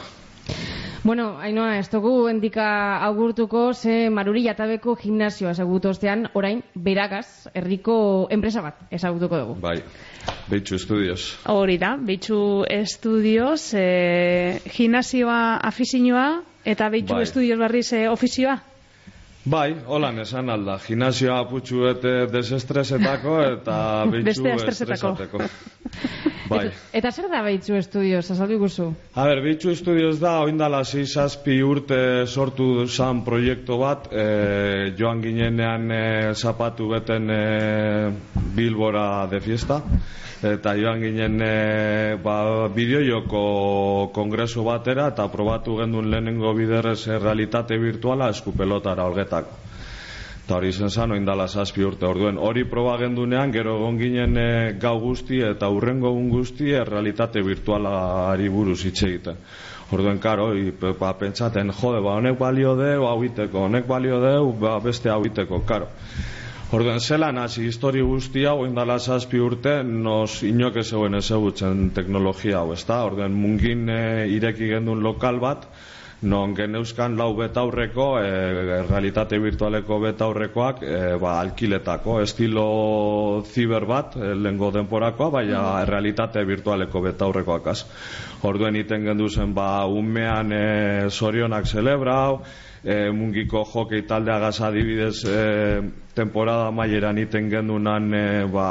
[1.06, 2.64] Bueno, Ainoa, ez dugu endika
[3.06, 7.94] augurtuko ze maruri jatabeko gimnasioa ezagutu ostean, orain, beragaz, herriko
[8.34, 9.54] enpresa bat ezagutuko dugu.
[9.62, 9.76] Bai,
[10.50, 11.28] Beitxu Estudios.
[11.46, 15.38] Hori da, Beitxu Estudios, e, gimnasioa
[15.70, 16.26] afizinoa
[16.66, 17.26] eta Beitxu Bai.
[17.28, 18.58] Estudios barriz e, ofizioa.
[19.46, 23.76] Bai, holan esan alda, gimnasioa aputxu ete desestresetako eta
[24.10, 25.12] Beste estresetako.
[26.50, 26.64] Bai.
[26.94, 28.88] Eta zer da Beitzu Estudios, azaldu guzu?
[29.14, 35.90] A ber, Beitxu Estudios da, oindala zazpi urte sortu zan proiektu bat, e, joan ginenean
[35.90, 38.10] e, zapatu beten e,
[38.58, 39.82] Bilbora de fiesta,
[40.54, 43.42] eta joan ginen e, ba, bideojoko
[44.14, 49.62] kongresu batera, eta probatu gendun lehenengo biderrez e, realitate virtuala eskupelotara olgetako.
[50.46, 52.36] Eta hori zen zan, oindala zazpi urte orduen.
[52.38, 57.42] Hori proba gendunean, gero egon ginen e, gau guzti eta urrengo egun guzti e, realitate
[57.42, 59.42] virtualari buruz hitz egiten.
[59.90, 64.52] Orduen, karo, i, ba, pentsaten, jode, ba, honek balio deu, hau iteko, honek balio deu,
[64.60, 65.90] ba, beste hau iteko, karo.
[66.74, 72.72] Orduen, zelan hasi histori guztia, oindala zazpi urte, nos inok ez zegoen ezagutzen teknologia hau,
[72.74, 72.96] ezta?
[73.06, 73.98] Orduen, mungin e,
[74.34, 75.68] ireki gendun lokal bat,
[76.22, 84.32] non geneuzkan lau betaurreko, e, realitate virtualeko betaurrekoak, e, ba, alkiletako, estilo ziber bat, e,
[84.34, 87.84] lengo denporakoa, baina realitate virtualeko betaurrekoak az.
[88.48, 92.40] Orduen iten gendu zen, ba, umean e, zorionak celebrau,
[92.82, 95.82] e, mungiko jokei taldeagaz adibidez e,
[96.14, 98.70] temporada maieran iten gendunan e, ba,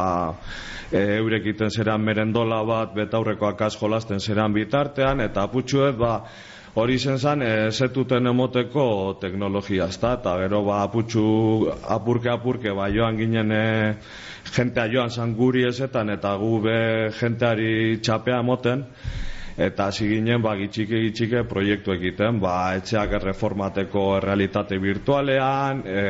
[0.92, 6.24] e, eurek iten zeran merendola bat betaurrekoak az jolasten zeran bitartean eta aputxuet ba,
[6.76, 8.86] hori zen zan e, zetuten emoteko
[9.22, 10.14] teknologia ezta?
[10.20, 11.26] Eta gero ba, aputxu
[11.98, 13.64] apurke apurke ba, joan ginen e,
[14.56, 16.78] jentea joan zan guri ezetan eta gu be
[17.20, 18.84] jenteari txapea moten
[19.58, 26.02] eta hasi ginen ba gitxike gitxike proiektu egiten ba etxeak erreformateko realitate virtualean e,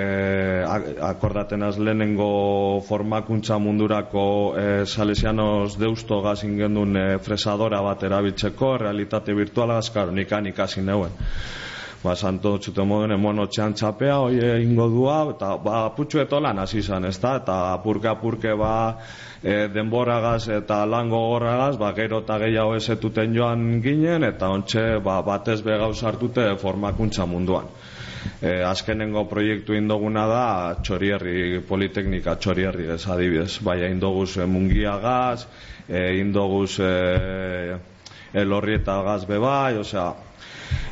[1.10, 4.26] akordaten az lehenengo formakuntza mundurako
[4.58, 11.14] e, salesianos deusto gazin gendun e, fresadora bat erabiltzeko realitate virtuala azkar nikan ikasi neuen
[12.06, 16.80] ba, santo txute moden emono txean txapea, oie ingo dua, eta ba, putxu etolan hasi
[16.84, 18.74] izan, ez da, eta apurke apurke ba,
[19.42, 25.20] e, denboragaz eta lan gogorragaz, ba, gero eta gehiago ezetuten joan ginen, eta ontxe ba,
[25.26, 27.72] batez begau sartute formakuntza munduan.
[28.42, 30.46] E, azkenengo proiektu indoguna da
[30.82, 35.46] txorierri, politeknika txorierri ez adibidez, bai indoguz e, mungiagaz,
[35.90, 37.78] e, indoguz e,
[38.36, 40.10] elorrieta gaz bebai, osea,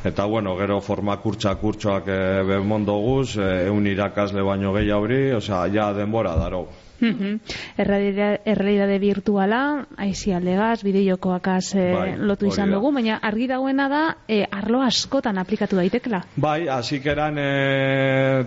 [0.04, 2.18] Eta bueno, gero formakurtza kurtsoak e,
[2.48, 6.66] bemondo guz, e, eun irakasle baino gehiauri, osea, ja denbora daro.
[7.00, 7.40] Mhm.
[7.78, 9.60] Errealidade, errealidade virtuala,
[9.96, 15.38] aizi aldegaz, bideojokoakaz e, Bai, lotu izan dugu, baina argi dagoena da e, arlo askotan
[15.38, 16.22] aplikatu daitekela.
[16.36, 17.48] Bai, hasik eran e,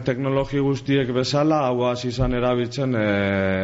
[0.08, 3.06] teknologi guztiek bezala, hau hasi izan erabiltzen e,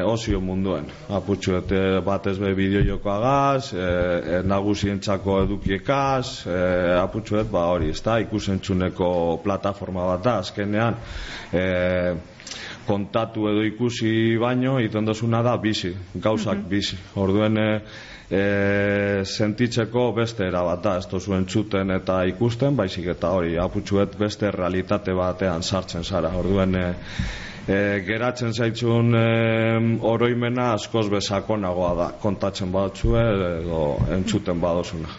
[0.07, 0.89] osio munduen.
[1.09, 6.59] Aputxu, et, e, batez be bideojokoagaz, e, e, nagusientzako edukiekaz, e,
[6.99, 9.09] aputxuet, ba hori, ez da, ikusentzuneko
[9.43, 10.99] plataforma bat da, azkenean,
[11.53, 11.63] e,
[12.87, 16.97] kontatu edo ikusi baino, iten dozuna da bizi, gauzak bizi.
[17.15, 17.69] Orduen, e,
[18.29, 18.43] e,
[19.25, 24.51] sentitzeko beste era bat da, ez dozu entzuten eta ikusten, baizik eta hori, aputxuet beste
[24.51, 26.33] realitate batean sartzen zara.
[26.39, 26.85] Orduen, e,
[27.67, 29.25] e, geratzen zaitzun e,
[30.09, 33.23] oroimena askoz bezakonagoa da, kontatzen batzue
[33.61, 33.83] edo
[34.17, 35.17] entzuten badozuna.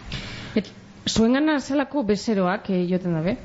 [0.55, 0.71] Et,
[1.09, 3.37] zuengana zelako bezeroak eh, joten dabe?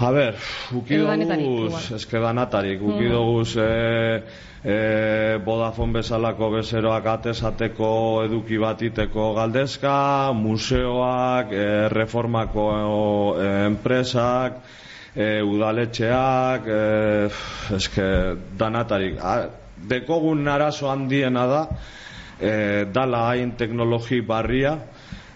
[0.00, 0.34] A ber,
[0.74, 1.94] uki igual.
[1.94, 3.12] eske danatarik, uki Mhm.
[3.12, 4.22] doguz e,
[4.64, 14.52] e, Vodafone bezalako bezeroak atesateko eduki batiteko galdezka, museoak, e, reformako e, enpresak,
[15.14, 17.28] e, udaletxeak, e,
[17.76, 19.18] eske danatarik.
[19.22, 19.46] A,
[19.76, 21.68] dekogun arazo handiena da,
[22.40, 24.78] e, dala hain teknologi barria,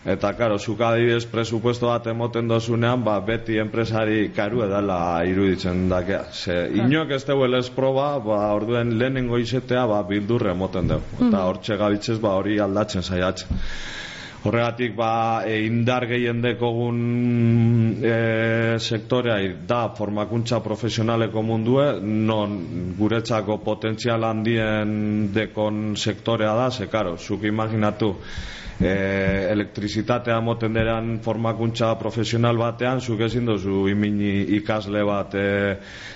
[0.08, 4.96] Eta, karo, zuk adibidez presupuesto bat emoten dozunean, ba, beti enpresari karu edala
[5.28, 6.22] iruditzen dakea.
[6.32, 11.28] Ze, inok ez dugu ez proba, ba, orduen lehenengo izetea, ba, bildurre emoten dugu.
[11.28, 13.60] Eta hortxe gabitzez, ba, hori aldatzen saiatzen.
[14.44, 16.98] Horregatik, ba, e, indar gehien dekogun
[17.98, 22.54] e, sektorea da formakuntza profesionaleko mundue, non
[22.98, 28.12] guretzako potentzial handien dekon sektorea da, ze, karo, zuk imaginatu,
[28.78, 28.92] e,
[29.50, 35.48] elektrizitatea moten deran formakuntza profesional batean, zuk ezin dozu imini ikasle bat e,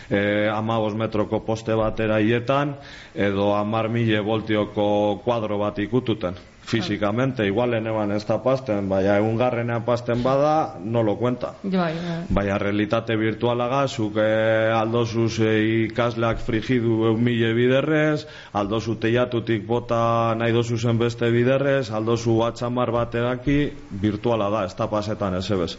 [0.07, 0.23] e,
[0.55, 2.77] amabos metroko poste batera hietan,
[3.15, 6.52] edo amar mile voltioko kuadro bat ikututen.
[6.65, 11.55] Físicamente, igual eneban ez da pasten, baina egun garrenean pasten bada, no lo cuenta.
[11.63, 12.19] Bai, bai.
[12.31, 20.53] Baina realitate virtualaga, zuk eh, aldozuz ikasleak frigidu eun mile biderrez, aldozu teiatutik bota nahi
[20.53, 23.59] dozu zen beste biderrez, aldozu atxamar bat eraki,
[23.91, 25.75] virtuala da, ez da pasetan ez ebez.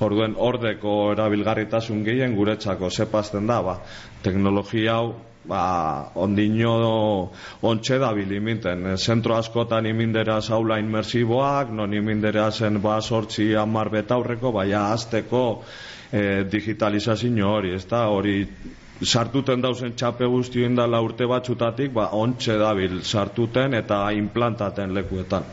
[0.00, 3.78] Orduen, ordeko erabilgarritasun gehien guretzako, zepazten da, ba,
[4.24, 5.12] teknologia hau,
[5.44, 8.96] ba, ondino ontxe da biliminten.
[8.96, 15.62] Zentro askotan iminderaz aula inmersiboak, non iminderaz zen ba sortzi amar betaurreko, baina azteko
[16.12, 18.46] e, digitalizazio hori, ez da, hori
[19.02, 25.48] sartuten dauzen txape guzti indala urte batzutatik, ba, ontxe dabil sartuten eta implantaten lekuetan.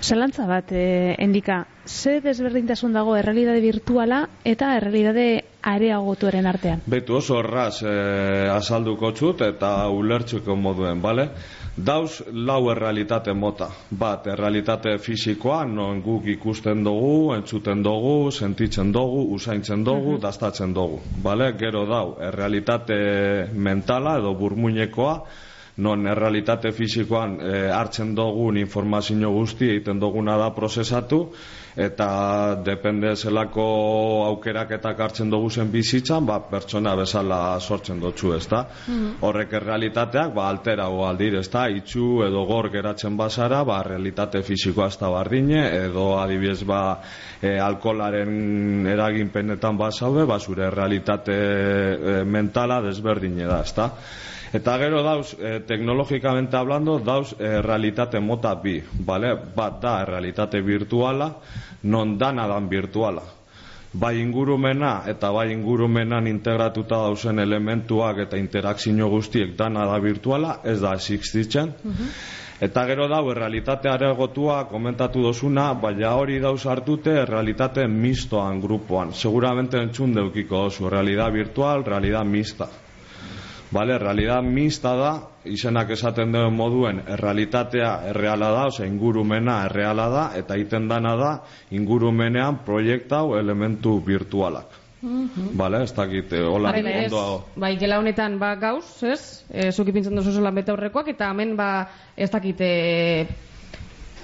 [0.00, 6.82] Zalantza bat, eh, endika, ze desberdintasun dago errealidade virtuala eta errealidade areagotuaren artean?
[6.86, 11.30] Betu oso erraz eh, azalduko txut eta ulertzuko moduen, bale?
[11.76, 13.68] Dauz lau errealitate mota.
[13.90, 21.02] Bat, errealitate fisikoa, non guk ikusten dugu, entzuten dugu, sentitzen dugu, usaintzen dugu, dastatzen dugu.
[21.22, 21.52] Bale?
[21.58, 22.96] Gero dau, errealitate
[23.52, 25.18] mentala edo burmuinekoa,
[25.76, 31.26] non errealitate fisikoan e, hartzen dugun informazio guzti egiten duguna da prozesatu
[31.76, 33.64] eta depende zelako
[34.26, 38.62] aukeraketak hartzen dugu zen bizitzan, ba, pertsona bezala sortzen dutxu, ez da?
[39.20, 41.66] Horrek errealitateak, ba, alterago aldir, ez da?
[41.68, 46.80] Itxu edo gor geratzen bazara, ba, realitate fisikoa ez da bardine, edo adibidez, ba,
[47.42, 53.76] e, alkolaren eraginpenetan bazaude, ba, zure realitate e, mentala desberdine da, ez?
[54.54, 59.34] Eta gero dauz, eh, teknologikamente hablando, dauz eh, realitate mota bi, vale?
[59.56, 61.34] bat da realitate virtuala,
[61.82, 63.22] non dana dan virtuala.
[63.92, 70.80] Bai ingurumena eta bai ingurumenan integratuta dauzen elementuak eta interakzio guztiek dana da virtuala, ez
[70.80, 71.72] da existitzen.
[72.60, 79.12] Eta gero dau, realitate areagotua komentatu dozuna, baina hori dauz hartute realitate mistoan grupoan.
[79.12, 82.68] Seguramente entzun deukiko dozu, realidad virtual, realidad mista.
[83.76, 85.10] Vale, realidad mixta da,
[85.44, 91.30] izenak esaten duen moduen, errealitatea erreala da, ose, ingurumena erreala da, eta iten dana da,
[91.76, 94.80] ingurumenean proiektau elementu virtualak.
[95.60, 99.44] Vale, ez dakit, eh, hola, ondo bai, gela honetan ba gauz, ez?
[99.50, 101.68] E, zuk ipintzen duzu zolan beta horrekoak, eta hemen ba,
[102.16, 103.26] ez dakit, e,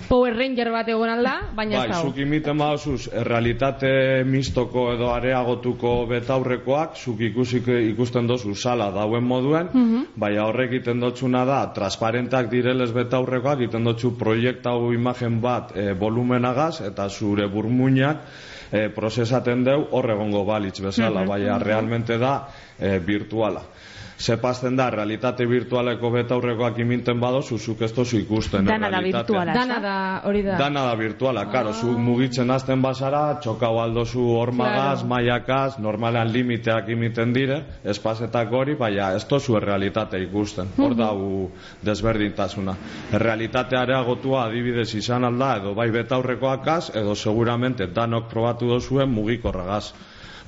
[0.08, 2.08] Power Ranger bat egon alda, baina Bai, ez dago.
[2.10, 9.68] zuk imiten badozuz, errealitate mistoko edo areagotuko betaurrekoak, zuk ikusik, ikusten dozu sala dauen moduen,
[9.72, 10.04] Mhm.
[10.16, 16.80] baina horrek iten dotzuna da, transparentak direlez betaurrekoak, iten dotzu proiektau imagen bat e, volumenagaz,
[16.80, 18.16] eta zure burmuinak
[18.72, 21.28] e, prozesaten deu horregongo balitz bezala, Mhm.
[21.28, 22.48] baina realmente da
[22.78, 23.62] e, virtuala.
[24.22, 28.64] Zepazten da, realitate virtualeko betaurrekoak iminten badozu, zuk ez dozu ikusten.
[28.68, 29.54] Dana da virtuala.
[29.56, 29.94] Dana da,
[30.30, 30.58] hori da.
[30.60, 35.08] Dana da virtuala, karo, zu mugitzen hasten bazara, txokau aldozu hormagaz, Claro.
[35.14, 41.50] maiakaz, normalan limiteak imiten dire, espazetak hori, baina ez tozu errealitate ikusten, hor dau
[41.82, 42.76] desberdintasuna.
[43.12, 49.92] Errealitate areagotua adibidez izan alda, edo bai betaurrekoakaz, edo seguramente danok probatu dozuen mugikorragaz.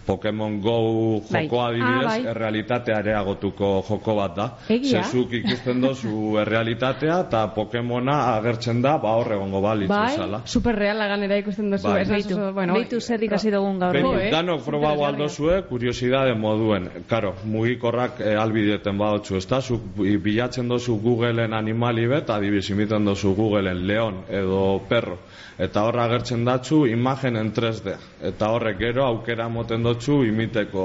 [0.06, 1.44] Pokemon Go Bai.
[1.44, 2.26] joko adibidez, Ah, bai.
[2.26, 4.46] errealitate areagotuko joko bat da.
[4.68, 5.02] Egia?
[5.02, 10.42] Zezuk ikusten dozu errealitatea eta Pokemona agertzen da, ba hor egongo balitz Bai, bezala.
[10.44, 11.88] superreala ganera ikusten duzu.
[11.88, 12.04] Bai.
[12.04, 13.96] Beitu, bueno, beitu zer ikasi dugun gaur.
[13.96, 14.30] Jo, eh?
[14.30, 16.88] danok probau aldozue, kuriosidade moduen.
[17.08, 19.60] Karo, mugikorrak e, albideten badotzu, ez da?
[19.60, 25.18] Zuk bi- bilatzen dozu Googleen animali bet, adibidez imiten dozu Googleen leon edo perro.
[25.58, 27.92] Eta horra agertzen datzu imagen en 3D.
[28.26, 30.84] Eta horrek gero aukera moten dotzu imiteko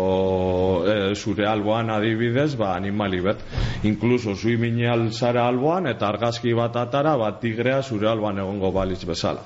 [0.85, 3.41] e, zure alboan adibidez, ba, animali bet.
[3.83, 9.03] Inkluso zu imineal zara alboan eta argazki bat atara, ba, tigrea zure alboan egongo balitz
[9.05, 9.41] bezala.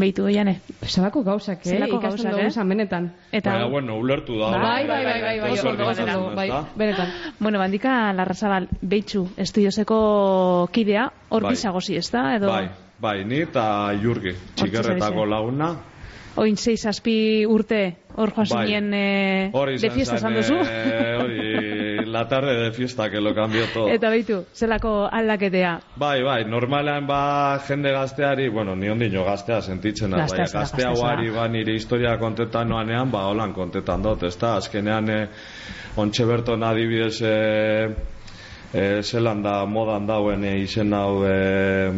[0.00, 0.60] Beitu, oiane.
[0.86, 1.72] Zelako gauzak, eh?
[1.74, 2.46] Zelako gauzak, eh?
[2.46, 3.08] izan benetan.
[3.34, 4.52] Eta, Baina, bueno, ulertu da.
[4.54, 6.46] Bai, bai, bai, bai, bai, Oso ondo, bai,
[6.78, 7.10] benetan.
[7.40, 11.56] bueno, bandika Larrazabal, beitzu, estudioseko kidea, hor Bai.
[11.56, 12.36] bizagozi, ez da?
[12.36, 12.68] Edo, Bai,
[13.02, 15.74] bai, ni eta Jurgi, txikerretako laguna.
[16.36, 18.66] Oin zeiz azpi urte, hor joan Bai.
[18.66, 20.54] zinen Hori de fiesta esan duzu.
[20.54, 23.88] eh, hori, la tarde de fiesta que lo cambió todo.
[23.88, 25.80] Eta beitu, zelako aldaketea.
[25.96, 31.48] Bai, bai, normalean ba jende gazteari, bueno, ni ondino gaztea sentitzen bai, gaztea guari ba
[31.48, 34.54] nire historia kontetan noanean, ba holan kontetan dut, ezta?
[34.56, 35.28] Azkenean eh,
[35.96, 37.90] ontxe berton adibidez eh,
[38.72, 41.90] eh, zelan da modan dauen eh, izen hau eh,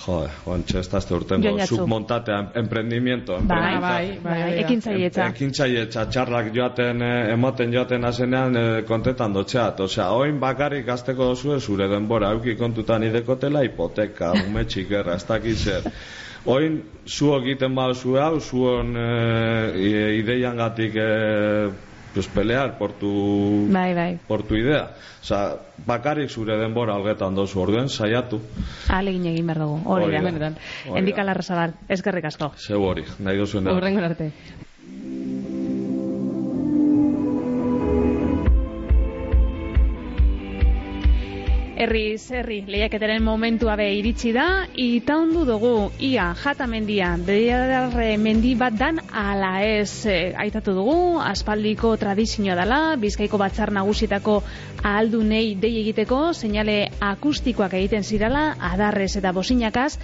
[0.00, 1.76] Joder, ontsa ez urtengo, Joñatzu.
[1.76, 5.26] submontatea, emprendimiento, Bai, bai, bai, ekintzailetza.
[5.34, 9.80] Ekintzailetza txarrak joaten, eh, ematen joaten azenean eh, kontetan dotxeat.
[9.80, 15.56] Osea, oin bakarrik gazteko dozu zure denbora, auki kontutan idekotela hipoteka, umetxik erra, ez dakit
[15.56, 15.92] zer.
[16.48, 21.68] Oin, zu egiten bau zu hau, zuon eh, ideian gatik eh,
[22.14, 24.18] pues, pelear por tu, Bai, bai.
[24.26, 24.90] por tu idea.
[25.22, 25.56] Osea,
[25.86, 28.40] bakarrik zure denbora algetan dozu orduen, saiatu.
[28.88, 30.22] Alegin egin behar dugu, hori da.
[30.22, 30.56] benetan.
[30.96, 32.52] Endika larrazabal, eskerrik asko.
[32.56, 33.72] Zeu hori, nahi duzuen da.
[33.76, 34.32] Urrengo arte.
[41.80, 45.70] Herriz, herri, lehiaketaren momentua be iritsi da, itaundu dugu,
[46.04, 53.40] ia, jatamendia, bediarre mendi bat dan ala ez, e, aitatu dugu, aspaldiko tradizioa dela, bizkaiko
[53.40, 54.34] batzar nagusitako
[54.82, 58.44] ahaldunei dei egiteko, seinale akustikoak egiten zirala,
[58.74, 59.94] adarrez eta bosinakaz,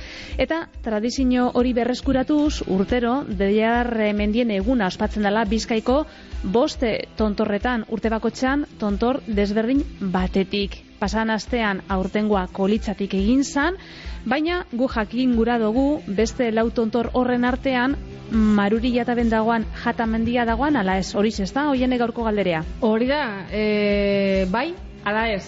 [0.41, 6.07] eta tradizio hori berreskuratuz, urtero, bediarre mendien eguna ospatzen dela, bizkaiko
[6.57, 10.86] boste tontorretan urte bakotxan tontor desberdin batetik.
[10.99, 13.77] Pasan astean aurtengoa kolitzatik egin zan,
[14.25, 17.97] baina gu jakin gura dugu beste lau tontor horren artean
[18.31, 22.65] maruri jataben dagoan jatamendia dagoan, ala ez, hori ez da, hoien gaurko galderea.
[22.81, 24.73] Hori da, e, bai,
[25.05, 25.45] ala ez.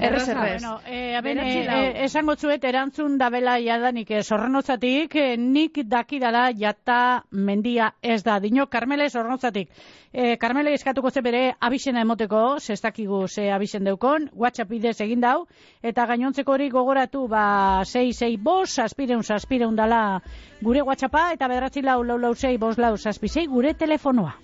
[0.00, 0.62] Errez, errez.
[0.62, 1.44] Bueno, eh, aben, lau.
[1.44, 8.38] eh, esango zuet erantzun dabela jadanik eh, sorrenotzatik, eh, nik dakidala jata mendia ez da.
[8.38, 9.70] Dino, Karmele sorrenotzatik.
[10.12, 15.46] Eh, Karmele eskatuko ze bere abisena emoteko, zestakigu ze abisen deukon, WhatsApp bidez egin dau,
[15.82, 20.22] eta gainontzeko hori gogoratu, ba, 6-6 bos, aspireun, aspireun dala
[20.62, 24.36] gure WhatsAppa, eta bederatzi lau, lau, lau, 6, bos, lau, zazpisei, gure telefonoa.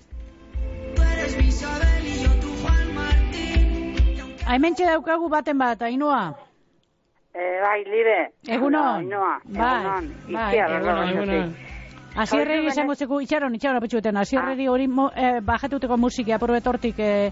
[4.45, 6.35] Hementxe daukagu baten bat, Ainhoa.
[7.33, 8.19] Eh, bai, libe.
[8.47, 9.01] Egunon.
[9.01, 11.55] Ainhoa, Bai, bai, egunon, egunon.
[12.15, 17.31] Asierreri Hori, izango zeku, itxaron, itxaron apetxueten, asierreri hori mo, eh, bajetuteko musiki aprobetortik eh,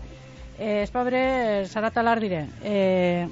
[0.58, 1.22] eh, espabre
[1.68, 2.42] zaratalar dire.
[2.64, 3.28] Eh,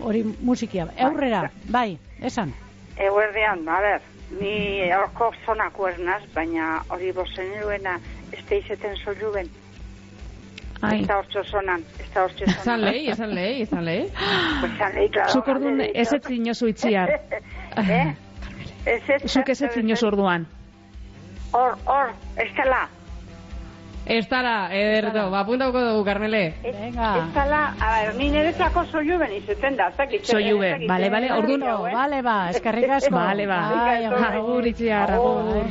[0.00, 0.86] hori musikia.
[1.08, 2.54] Eurrera, bai, esan.
[2.94, 4.06] Eguerdean, a ber,
[4.38, 4.54] ni
[4.94, 7.98] orko zonako ez naz, baina hori bozen duena
[8.30, 9.50] ez da izeten soiluben.
[10.84, 11.00] Ai.
[11.00, 12.60] Ez da hortzo zonan, ez da hortzo zonan.
[12.60, 14.08] Esan lehi, esan lehi, esan lehi.
[14.60, 15.30] Pues esan lehi, claro.
[15.32, 17.10] Zuk orduan ez ez zinozu itziar.
[17.76, 18.14] Eh?
[18.86, 20.46] Ez ez, Zuk ez ez zinozu orduan.
[21.52, 22.88] Hor, hor, ez dela.
[24.06, 26.42] Ez dara, ederto, ba, apuntauko dugu, Carmele.
[26.62, 27.12] Venga.
[27.22, 30.26] Ez dela, a ber, ni niretzako soiluben izeten da, ez dakit.
[30.28, 31.94] Soilube, ez dakit, bale, bale, eh, orduan- eh?
[31.94, 33.14] Bale, ba, eskerrik asko.
[33.14, 33.60] Bale, ba.
[33.70, 34.36] Bai, bai.
[34.36, 35.64] Agur itziar, agur.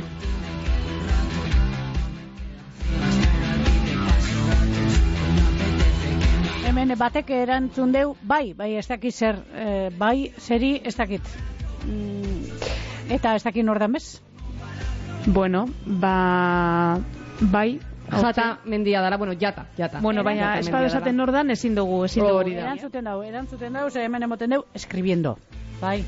[6.74, 11.22] Hemen batek erantzun deu, bai, bai, ez dakit zer, eh, bai, zeri, ez dakit.
[11.86, 12.48] Mm,
[13.14, 14.18] eta ez dakit nordan bez?
[15.26, 16.98] Bueno, ba,
[17.52, 17.78] bai,
[18.10, 20.00] Jata mendia dara, bueno, jata, jata.
[20.02, 22.40] Bueno, baina mendia esaten nordan ezin dugu, ezin dugu.
[22.42, 22.66] Hori da.
[22.66, 25.38] Erantzuten dau, erantzuten dau, ze hemen emoten deu, escribiendo.
[25.80, 26.02] Bai.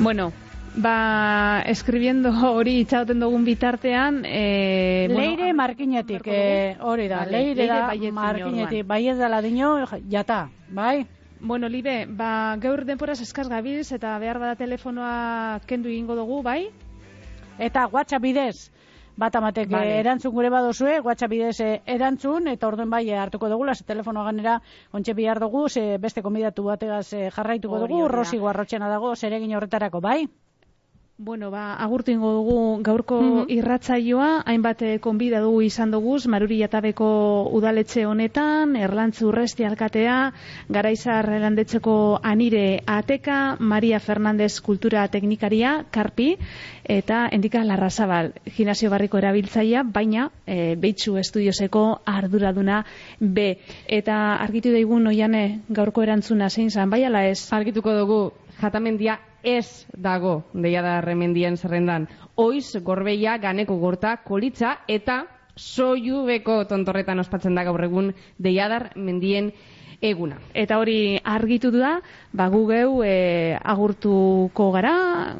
[0.00, 0.32] Bueno,
[0.76, 7.74] ba, escribiendo hori itxauten dugun bitartean, eh, Leire markinetik, eh, hori da, Vale, leire Leire
[7.74, 11.06] da markinetik, bai ez dela dino, jata, bai?
[11.40, 16.70] Bueno, Libe, ba, gaur denporaz eskaz gabilz eta behar bada telefonoa kendu egingo dugu, bai?
[17.58, 18.70] Eta WhatsApp bidez,
[19.16, 19.96] bat amatek Vale.
[19.96, 24.62] eh, erantzun gure badozue, WhatsApp bidez erantzun, eta orduen bai hartuko dugu, ze telefonoa ganera
[24.92, 28.08] ontxe bihar dugu, ze beste konbidatu bategaz jarraituko dugu, da.
[28.08, 30.28] Rosi Guarrotxena dago, zeregin horretarako, bai?
[31.18, 33.44] Bueno, ba, agurtu ingo dugu gaurko Mhm.
[33.52, 40.32] irratzaioa, hainbat eh, konbida dugu izan duguz, Maruri Jatabeko udaletxe honetan, Erlantzu Urresti alkatea,
[40.68, 46.38] Garaizar landetxeko Anire Ateka, Maria Fernandez kultura teknikaria, Karpi,
[46.82, 52.84] eta Endika Larrazabal, gimnasio barriko erabiltzaia, baina e, Beitzu Estudioseko arduraduna
[53.20, 53.58] B.
[53.86, 57.52] Eta argitu daigun oiane gaurko erantzuna zein zan, bai ala ez?
[57.52, 62.08] Argituko dugu, jatamendia ez dago deia da remendien zerrendan.
[62.34, 65.24] Oiz, gorbeia, ganeko gorta, kolitza eta
[65.56, 69.52] soiubeko tontorretan ospatzen da gaur egun deiadar mendien
[70.02, 70.40] eguna.
[70.58, 71.94] Eta hori argitu da,
[72.34, 74.94] ba gu geu e, agurtuko gara,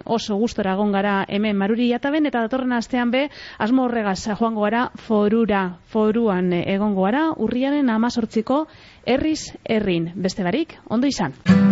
[0.04, 3.26] oso gustora egon gara hemen maruri jataben, eta datorren astean be,
[3.58, 8.66] asmo horregaz joango gara forura, foruan egongo gara, urriaren amazortziko
[9.04, 10.12] herriz herrin.
[10.14, 11.71] Beste barik, ondo izan.